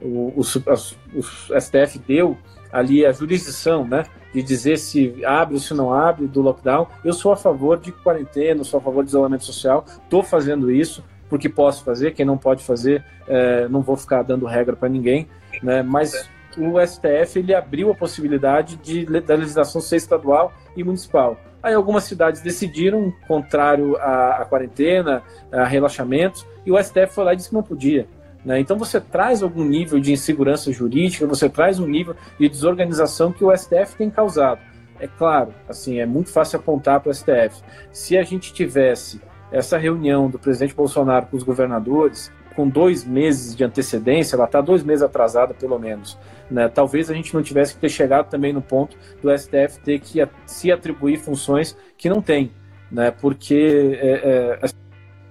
o, 0.00 0.32
o, 0.36 0.40
o, 0.40 1.60
STF 1.60 2.00
deu 2.00 2.36
ali 2.72 3.06
a 3.06 3.12
jurisdição, 3.12 3.86
né, 3.86 4.02
de 4.32 4.42
dizer 4.42 4.78
se 4.78 5.24
abre 5.24 5.54
ou 5.54 5.60
se 5.60 5.74
não 5.74 5.92
abre 5.92 6.26
do 6.26 6.40
lockdown. 6.40 6.86
Eu 7.04 7.12
sou 7.12 7.32
a 7.32 7.36
favor 7.36 7.78
de 7.78 7.92
quarentena, 7.92 8.64
sou 8.64 8.78
a 8.78 8.82
favor 8.82 9.04
de 9.04 9.10
isolamento 9.10 9.44
social, 9.44 9.84
estou 10.04 10.22
fazendo 10.22 10.70
isso 10.70 11.04
porque 11.28 11.48
posso 11.48 11.82
fazer, 11.82 12.12
quem 12.12 12.26
não 12.26 12.36
pode 12.36 12.62
fazer, 12.62 13.02
é, 13.26 13.66
não 13.66 13.80
vou 13.80 13.96
ficar 13.96 14.22
dando 14.22 14.44
regra 14.44 14.76
para 14.76 14.88
ninguém, 14.90 15.26
né, 15.62 15.82
mas 15.82 16.28
o 16.58 16.78
STF 16.78 17.38
ele 17.38 17.54
abriu 17.54 17.90
a 17.90 17.94
possibilidade 17.94 18.76
de, 18.76 19.06
da 19.22 19.34
legislação 19.34 19.80
ser 19.80 19.96
estadual 19.96 20.52
e 20.76 20.84
municipal. 20.84 21.38
Aí 21.62 21.72
algumas 21.72 22.04
cidades 22.04 22.42
decidiram, 22.42 23.10
contrário 23.26 23.96
à, 23.96 24.42
à 24.42 24.44
quarentena, 24.44 25.22
a 25.50 25.64
relaxamentos, 25.64 26.46
e 26.66 26.72
o 26.72 26.82
STF 26.82 27.14
foi 27.14 27.24
lá 27.24 27.32
e 27.32 27.36
disse 27.36 27.48
que 27.48 27.54
não 27.54 27.62
podia. 27.62 28.06
Né? 28.44 28.60
Então 28.60 28.76
você 28.78 29.00
traz 29.00 29.42
algum 29.42 29.64
nível 29.64 30.00
de 30.00 30.12
insegurança 30.12 30.72
jurídica, 30.72 31.26
você 31.26 31.48
traz 31.48 31.78
um 31.78 31.86
nível 31.86 32.16
de 32.38 32.48
desorganização 32.48 33.32
que 33.32 33.44
o 33.44 33.56
STF 33.56 33.96
tem 33.96 34.10
causado. 34.10 34.60
É 34.98 35.06
claro, 35.06 35.52
assim, 35.68 35.98
é 35.98 36.06
muito 36.06 36.30
fácil 36.30 36.58
apontar 36.58 37.00
para 37.00 37.10
o 37.10 37.14
STF. 37.14 37.62
Se 37.90 38.16
a 38.16 38.22
gente 38.22 38.52
tivesse 38.52 39.20
essa 39.50 39.76
reunião 39.76 40.30
do 40.30 40.38
presidente 40.38 40.74
Bolsonaro 40.74 41.26
com 41.26 41.36
os 41.36 41.42
governadores, 41.42 42.32
com 42.54 42.68
dois 42.68 43.04
meses 43.04 43.54
de 43.56 43.64
antecedência, 43.64 44.36
ela 44.36 44.44
está 44.44 44.60
dois 44.60 44.82
meses 44.82 45.02
atrasada, 45.02 45.54
pelo 45.54 45.78
menos. 45.78 46.18
Né? 46.50 46.68
Talvez 46.68 47.10
a 47.10 47.14
gente 47.14 47.34
não 47.34 47.42
tivesse 47.42 47.74
que 47.74 47.80
ter 47.80 47.88
chegado 47.88 48.28
também 48.28 48.52
no 48.52 48.62
ponto 48.62 48.96
do 49.20 49.36
STF 49.36 49.80
ter 49.82 49.98
que 50.00 50.26
se 50.46 50.70
atribuir 50.70 51.18
funções 51.18 51.76
que 51.96 52.08
não 52.08 52.20
tem, 52.20 52.52
né? 52.90 53.10
porque 53.10 53.98
é, 54.00 54.58
é, 54.62 54.81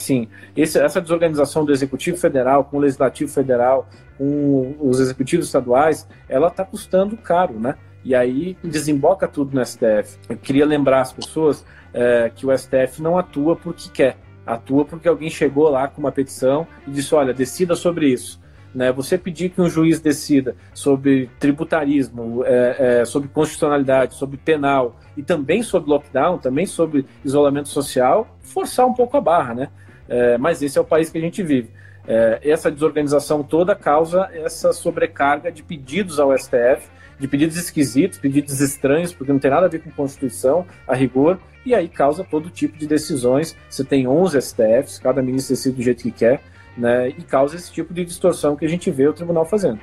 assim, 0.02 0.28
esse, 0.56 0.80
essa 0.80 1.00
desorganização 1.00 1.64
do 1.64 1.72
Executivo 1.72 2.18
Federal 2.18 2.66
com 2.66 2.78
o 2.78 2.80
Legislativo 2.80 3.32
Federal, 3.32 3.88
com 4.18 4.76
os 4.80 5.00
executivos 5.00 5.46
estaduais, 5.46 6.08
ela 6.28 6.48
está 6.48 6.66
custando 6.66 7.16
caro, 7.16 7.60
né? 7.60 7.76
E 8.04 8.16
aí 8.16 8.58
desemboca 8.64 9.28
tudo 9.28 9.56
no 9.56 9.64
STF. 9.64 10.18
Eu 10.28 10.38
queria 10.38 10.66
lembrar 10.66 11.02
as 11.02 11.14
pessoas 11.14 11.64
é, 11.94 12.32
que 12.34 12.46
o 12.46 12.58
STF 12.58 13.02
não 13.02 13.18
atua 13.18 13.56
porque 13.56 13.90
quer 13.90 14.18
atua 14.46 14.84
porque 14.84 15.08
alguém 15.08 15.30
chegou 15.30 15.70
lá 15.70 15.88
com 15.88 16.02
uma 16.02 16.12
petição 16.12 16.68
e 16.88 16.92
disse: 16.92 17.14
olha, 17.14 17.34
decida 17.34 17.76
sobre 17.76 18.10
isso. 18.10 18.42
Né? 18.74 18.92
Você 18.92 19.18
pedir 19.18 19.50
que 19.50 19.62
um 19.62 19.70
juiz 19.70 20.00
decida 20.00 20.56
sobre 20.74 21.30
tributarismo, 21.40 22.44
é, 22.46 23.02
é, 23.02 23.06
sobre 23.06 23.28
constitucionalidade, 23.30 24.16
sobre 24.16 24.38
penal 24.38 24.98
e 25.16 25.22
também 25.22 25.62
sobre 25.62 25.90
lockdown, 25.90 26.38
também 26.38 26.66
sobre 26.66 27.06
isolamento 27.24 27.68
social, 27.68 28.38
forçar 28.42 28.88
um 28.88 28.94
pouco 28.94 29.18
a 29.18 29.22
barra, 29.22 29.54
né? 29.54 29.70
É, 30.12 30.38
mas 30.38 30.62
esse 30.62 30.78
é 30.78 30.82
o 30.82 30.86
país 30.86 31.10
que 31.10 31.18
a 31.18 31.22
gente 31.22 31.42
vive. 31.42 31.70
É, 32.06 32.40
essa 32.44 32.70
desorganização 32.70 33.42
toda 33.44 33.74
causa 33.76 34.30
essa 34.34 34.74
sobrecarga 34.74 35.52
de 35.52 35.64
pedidos 35.64 36.20
ao 36.20 36.38
STF 36.38 36.90
de 37.22 37.28
pedidos 37.28 37.56
esquisitos, 37.56 38.18
pedidos 38.18 38.60
estranhos, 38.60 39.14
porque 39.14 39.32
não 39.32 39.40
tem 39.40 39.52
nada 39.52 39.68
a 39.68 39.70
ver 39.70 39.84
com 39.84 39.92
Constituição, 39.92 40.66
a 40.88 40.96
rigor, 40.96 41.40
e 41.64 41.76
aí 41.76 41.88
causa 41.88 42.24
todo 42.24 42.50
tipo 42.50 42.80
de 42.80 42.88
decisões. 42.88 43.56
Você 43.70 43.84
tem 43.84 44.08
11 44.08 44.42
STFs, 44.42 44.98
cada 44.98 45.22
ministro 45.22 45.56
decide 45.56 45.76
do 45.76 45.84
jeito 45.84 46.02
que 46.02 46.10
quer, 46.10 46.42
né, 46.76 47.10
e 47.10 47.22
causa 47.22 47.56
esse 47.56 47.72
tipo 47.72 47.94
de 47.94 48.04
distorção 48.04 48.56
que 48.56 48.66
a 48.66 48.68
gente 48.68 48.90
vê 48.90 49.08
o 49.08 49.14
tribunal 49.14 49.46
fazendo. 49.46 49.80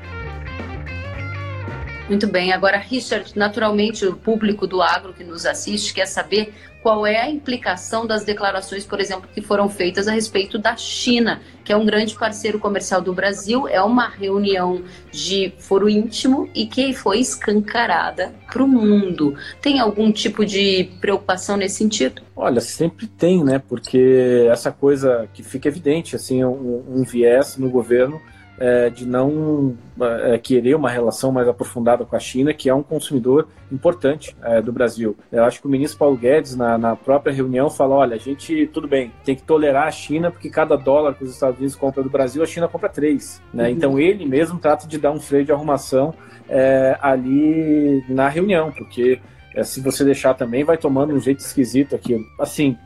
Muito 2.08 2.26
bem. 2.26 2.52
Agora, 2.52 2.78
Richard, 2.78 3.32
naturalmente 3.36 4.04
o 4.04 4.16
público 4.16 4.66
do 4.66 4.82
agro 4.82 5.12
que 5.12 5.22
nos 5.22 5.46
assiste 5.46 5.94
quer 5.94 6.06
saber 6.06 6.52
qual 6.88 7.06
é 7.06 7.20
a 7.20 7.28
implicação 7.28 8.06
das 8.06 8.24
declarações, 8.24 8.86
por 8.86 8.98
exemplo, 8.98 9.28
que 9.34 9.42
foram 9.42 9.68
feitas 9.68 10.08
a 10.08 10.12
respeito 10.12 10.56
da 10.56 10.74
China, 10.74 11.42
que 11.62 11.70
é 11.70 11.76
um 11.76 11.84
grande 11.84 12.14
parceiro 12.14 12.58
comercial 12.58 13.02
do 13.02 13.12
Brasil. 13.12 13.68
É 13.68 13.82
uma 13.82 14.08
reunião 14.08 14.82
de 15.12 15.52
foro 15.58 15.86
íntimo 15.86 16.48
e 16.54 16.64
que 16.64 16.94
foi 16.94 17.18
escancarada 17.18 18.32
para 18.50 18.62
o 18.62 18.66
mundo. 18.66 19.36
Tem 19.60 19.78
algum 19.78 20.10
tipo 20.10 20.46
de 20.46 20.88
preocupação 20.98 21.58
nesse 21.58 21.76
sentido? 21.76 22.22
Olha, 22.34 22.62
sempre 22.62 23.06
tem, 23.06 23.44
né? 23.44 23.58
Porque 23.58 24.48
essa 24.50 24.72
coisa 24.72 25.28
que 25.34 25.42
fica 25.42 25.68
evidente, 25.68 26.16
assim, 26.16 26.42
um, 26.42 26.84
um 26.88 27.02
viés 27.02 27.58
no 27.58 27.68
governo 27.68 28.18
é, 28.58 28.90
de 28.90 29.06
não 29.06 29.76
é, 30.00 30.38
querer 30.38 30.74
uma 30.74 30.90
relação 30.90 31.30
mais 31.30 31.46
aprofundada 31.48 32.04
com 32.04 32.16
a 32.16 32.18
China, 32.18 32.52
que 32.52 32.68
é 32.68 32.74
um 32.74 32.82
consumidor 32.82 33.48
importante 33.70 34.36
é, 34.42 34.60
do 34.60 34.72
Brasil. 34.72 35.16
Eu 35.30 35.44
acho 35.44 35.60
que 35.60 35.66
o 35.66 35.70
ministro 35.70 35.98
Paulo 35.98 36.16
Guedes, 36.16 36.56
na, 36.56 36.76
na, 36.76 36.96
própria 36.96 37.32
reunião, 37.32 37.70
falou: 37.70 37.98
olha, 37.98 38.16
a 38.16 38.18
gente, 38.18 38.66
tudo 38.68 38.88
bem, 38.88 39.12
tem 39.24 39.34
que 39.36 39.42
tolerar 39.42 39.86
a 39.86 39.90
China, 39.90 40.30
porque 40.30 40.50
cada 40.50 40.76
dólar 40.76 41.14
que 41.14 41.24
os 41.24 41.30
Estados 41.30 41.58
Unidos 41.58 41.76
compram 41.76 42.02
do 42.02 42.10
Brasil, 42.10 42.42
a 42.42 42.46
China 42.46 42.68
compra 42.68 42.88
três. 42.88 43.40
Né? 43.52 43.64
Uhum. 43.64 43.70
Então 43.70 43.98
ele 43.98 44.26
mesmo 44.26 44.58
trata 44.58 44.86
de 44.86 44.98
dar 44.98 45.12
um 45.12 45.20
freio 45.20 45.44
de 45.44 45.52
arrumação 45.52 46.14
é, 46.48 46.96
ali 47.00 48.04
na 48.08 48.28
reunião, 48.28 48.72
porque 48.72 49.20
é, 49.54 49.62
se 49.62 49.80
você 49.80 50.04
deixar 50.04 50.34
também, 50.34 50.64
vai 50.64 50.76
tomando 50.76 51.14
um 51.14 51.20
jeito 51.20 51.40
esquisito 51.40 51.94
aquilo. 51.94 52.24
Assim, 52.38 52.76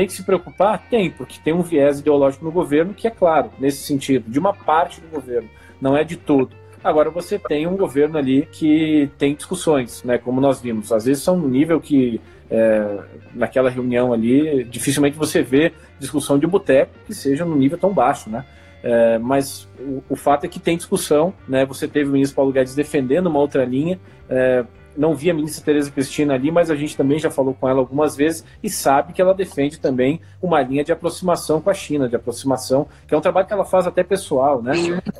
tem 0.00 0.06
que 0.06 0.14
se 0.14 0.22
preocupar? 0.22 0.86
Tem, 0.88 1.10
porque 1.10 1.38
tem 1.44 1.52
um 1.52 1.60
viés 1.60 2.00
ideológico 2.00 2.42
no 2.42 2.50
governo 2.50 2.94
que 2.94 3.06
é 3.06 3.10
claro, 3.10 3.50
nesse 3.58 3.84
sentido, 3.84 4.30
de 4.30 4.38
uma 4.38 4.54
parte 4.54 4.98
do 4.98 5.08
governo, 5.08 5.48
não 5.78 5.94
é 5.94 6.02
de 6.02 6.16
todo. 6.16 6.56
Agora 6.82 7.10
você 7.10 7.38
tem 7.38 7.66
um 7.66 7.76
governo 7.76 8.16
ali 8.16 8.48
que 8.50 9.10
tem 9.18 9.34
discussões, 9.34 10.02
né? 10.02 10.16
Como 10.16 10.40
nós 10.40 10.58
vimos. 10.58 10.90
Às 10.90 11.04
vezes 11.04 11.22
são 11.22 11.36
no 11.36 11.46
nível 11.46 11.78
que 11.78 12.18
é, 12.50 13.00
naquela 13.34 13.68
reunião 13.68 14.14
ali 14.14 14.64
dificilmente 14.64 15.18
você 15.18 15.42
vê 15.42 15.72
discussão 15.98 16.38
de 16.38 16.46
boteco 16.46 16.92
que 17.06 17.12
seja 17.12 17.44
no 17.44 17.54
nível 17.54 17.76
tão 17.76 17.92
baixo, 17.92 18.30
né? 18.30 18.46
É, 18.82 19.18
mas 19.18 19.68
o, 19.78 20.02
o, 20.08 20.16
fato 20.16 20.44
é 20.44 20.48
que 20.48 20.58
tem 20.58 20.78
discussão, 20.78 21.34
né? 21.46 21.66
Você 21.66 21.86
teve 21.86 22.08
o 22.08 22.12
ministro 22.14 22.36
Paulo 22.36 22.50
Guedes 22.50 22.74
defendendo 22.74 23.26
uma 23.26 23.38
outra 23.38 23.66
linha. 23.66 24.00
É, 24.30 24.64
não 24.96 25.14
vi 25.14 25.30
a 25.30 25.34
ministra 25.34 25.64
Tereza 25.64 25.90
Cristina 25.90 26.34
ali, 26.34 26.50
mas 26.50 26.70
a 26.70 26.76
gente 26.76 26.96
também 26.96 27.18
já 27.18 27.30
falou 27.30 27.54
com 27.54 27.68
ela 27.68 27.78
algumas 27.78 28.16
vezes 28.16 28.44
e 28.62 28.68
sabe 28.68 29.12
que 29.12 29.22
ela 29.22 29.34
defende 29.34 29.78
também 29.78 30.20
uma 30.42 30.60
linha 30.60 30.84
de 30.84 30.92
aproximação 30.92 31.60
com 31.60 31.70
a 31.70 31.74
China, 31.74 32.08
de 32.08 32.16
aproximação, 32.16 32.86
que 33.06 33.14
é 33.14 33.16
um 33.16 33.20
trabalho 33.20 33.46
que 33.46 33.52
ela 33.52 33.64
faz 33.64 33.86
até 33.86 34.02
pessoal, 34.02 34.62
né? 34.62 34.72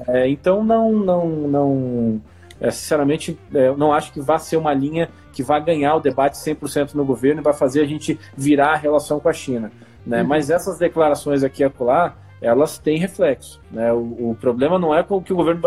É, 0.09 0.29
então 0.29 0.65
não, 0.65 0.93
não, 0.93 1.29
não, 1.29 2.21
é, 2.61 2.71
sinceramente, 2.71 3.39
é, 3.55 3.75
não 3.77 3.93
acho 3.93 4.13
que 4.13 4.21
vá 4.21 4.39
ser 4.39 4.57
uma 4.57 4.75
linha 4.75 5.09
que 5.33 5.43
vai 5.43 5.63
ganhar 5.63 5.95
o 5.95 6.01
debate 6.01 6.37
100% 6.37 6.95
no 6.95 7.05
governo 7.05 7.41
e 7.41 7.45
vai 7.45 7.55
fazer 7.55 7.81
a 7.81 7.87
gente 7.87 8.19
virar 8.37 8.73
a 8.73 8.77
relação 8.77 9.21
com 9.21 9.29
a 9.29 9.33
China, 9.33 9.71
né? 10.05 10.23
Uhum. 10.23 10.29
Mas 10.29 10.51
essas 10.51 10.79
declarações 10.79 11.43
aqui 11.43 11.63
e 11.63 11.65
acolá, 11.65 12.17
elas 12.43 12.79
têm 12.79 12.99
reflexo, 12.99 13.61
né? 13.71 13.93
O, 13.93 14.31
o 14.31 14.37
problema 14.41 14.79
não 14.79 14.95
é 14.95 15.03
com 15.03 15.17
o 15.17 15.23
que 15.23 15.33
o 15.33 15.37
governo, 15.37 15.61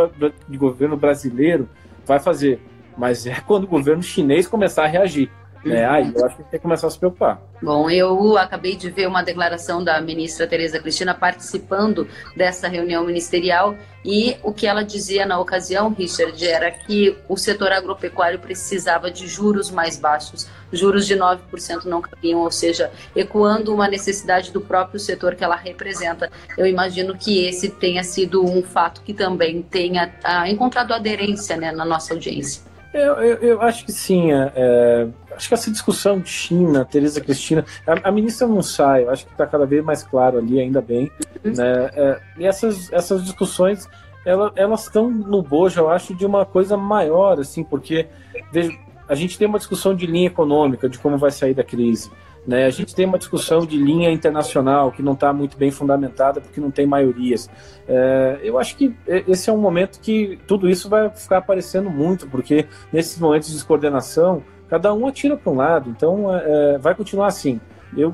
o 0.49 0.57
governo 0.57 0.97
brasileiro 0.97 1.69
vai 2.05 2.19
fazer 2.19 2.59
mas 2.97 3.25
é 3.25 3.41
quando 3.41 3.65
o 3.65 3.67
governo 3.67 4.03
chinês 4.03 4.47
começar 4.47 4.83
a 4.83 4.87
reagir. 4.87 5.29
Né? 5.63 5.85
Aí 5.85 6.11
eu 6.13 6.25
acho 6.25 6.35
que 6.35 6.43
tem 6.43 6.59
que 6.59 6.59
começar 6.59 6.87
a 6.87 6.89
se 6.89 6.99
preocupar. 6.99 7.41
Bom, 7.61 7.89
eu 7.89 8.37
acabei 8.37 8.75
de 8.75 8.89
ver 8.89 9.07
uma 9.07 9.23
declaração 9.23 9.81
da 9.81 10.01
ministra 10.01 10.45
Tereza 10.45 10.77
Cristina 10.77 11.13
participando 11.13 12.05
dessa 12.35 12.67
reunião 12.67 13.05
ministerial 13.05 13.73
e 14.03 14.35
o 14.43 14.51
que 14.51 14.67
ela 14.67 14.83
dizia 14.83 15.25
na 15.25 15.39
ocasião, 15.39 15.93
Richard, 15.93 16.45
era 16.45 16.69
que 16.69 17.17
o 17.29 17.37
setor 17.37 17.71
agropecuário 17.71 18.37
precisava 18.39 19.09
de 19.09 19.25
juros 19.25 19.71
mais 19.71 19.97
baixos. 19.97 20.49
Juros 20.73 21.07
de 21.07 21.15
9% 21.15 21.85
não 21.85 22.01
cabiam, 22.01 22.41
ou 22.41 22.51
seja, 22.51 22.91
ecoando 23.15 23.73
uma 23.73 23.87
necessidade 23.87 24.51
do 24.51 24.59
próprio 24.59 24.99
setor 24.99 25.35
que 25.35 25.43
ela 25.45 25.55
representa. 25.55 26.29
Eu 26.57 26.65
imagino 26.65 27.17
que 27.17 27.45
esse 27.45 27.69
tenha 27.69 28.03
sido 28.03 28.43
um 28.43 28.61
fato 28.61 29.01
que 29.01 29.13
também 29.13 29.61
tenha 29.61 30.13
ah, 30.21 30.49
encontrado 30.49 30.93
aderência 30.93 31.55
né, 31.55 31.71
na 31.71 31.85
nossa 31.85 32.13
audiência. 32.13 32.72
Eu, 32.93 33.13
eu, 33.15 33.35
eu, 33.37 33.61
acho 33.61 33.85
que 33.85 33.91
sim. 33.91 34.31
É, 34.31 34.51
é, 34.55 35.07
acho 35.35 35.47
que 35.47 35.53
essa 35.53 35.71
discussão 35.71 36.19
de 36.19 36.29
China, 36.29 36.85
Tereza 36.85 37.19
Cristina, 37.19 37.65
a, 37.87 38.09
a 38.09 38.11
ministra 38.11 38.47
não 38.47 38.61
sai, 38.61 39.03
eu 39.03 39.09
acho 39.09 39.25
que 39.25 39.31
está 39.31 39.47
cada 39.47 39.65
vez 39.65 39.83
mais 39.83 40.03
claro 40.03 40.37
ali, 40.37 40.59
ainda 40.59 40.79
bem. 40.79 41.11
Uhum. 41.43 41.53
Né? 41.53 41.89
É, 41.93 42.19
e 42.37 42.45
essas, 42.45 42.93
essas 42.93 43.23
discussões, 43.23 43.89
ela, 44.23 44.51
elas 44.55 44.83
estão 44.83 45.09
no 45.09 45.41
bojo, 45.41 45.79
eu 45.79 45.89
acho, 45.89 46.13
de 46.13 46.25
uma 46.25 46.45
coisa 46.45 46.77
maior, 46.77 47.39
assim, 47.39 47.63
porque 47.63 48.07
veja, 48.51 48.71
a 49.07 49.15
gente 49.15 49.37
tem 49.37 49.47
uma 49.47 49.57
discussão 49.57 49.95
de 49.95 50.05
linha 50.05 50.27
econômica, 50.27 50.87
de 50.87 50.99
como 50.99 51.17
vai 51.17 51.31
sair 51.31 51.53
da 51.53 51.63
crise. 51.63 52.11
Né? 52.45 52.65
A 52.65 52.69
gente 52.69 52.93
tem 52.93 53.05
uma 53.05 53.17
discussão 53.17 53.65
de 53.65 53.77
linha 53.77 54.11
internacional 54.11 54.91
que 54.91 55.01
não 55.01 55.13
está 55.13 55.31
muito 55.31 55.57
bem 55.57 55.71
fundamentada 55.71 56.41
porque 56.41 56.59
não 56.59 56.71
tem 56.71 56.85
maiorias. 56.85 57.49
É, 57.87 58.39
eu 58.43 58.59
acho 58.59 58.75
que 58.75 58.93
esse 59.07 59.49
é 59.49 59.53
um 59.53 59.57
momento 59.57 59.99
que 60.01 60.39
tudo 60.47 60.69
isso 60.69 60.89
vai 60.89 61.09
ficar 61.09 61.37
aparecendo 61.37 61.89
muito, 61.89 62.27
porque 62.27 62.67
nesses 62.91 63.17
momentos 63.17 63.47
de 63.47 63.55
descoordenação, 63.55 64.43
cada 64.67 64.93
um 64.93 65.07
atira 65.07 65.37
para 65.37 65.51
um 65.51 65.55
lado, 65.55 65.89
então 65.89 66.35
é, 66.35 66.43
é, 66.45 66.77
vai 66.77 66.93
continuar 66.95 67.27
assim. 67.27 67.61
Eu, 67.95 68.13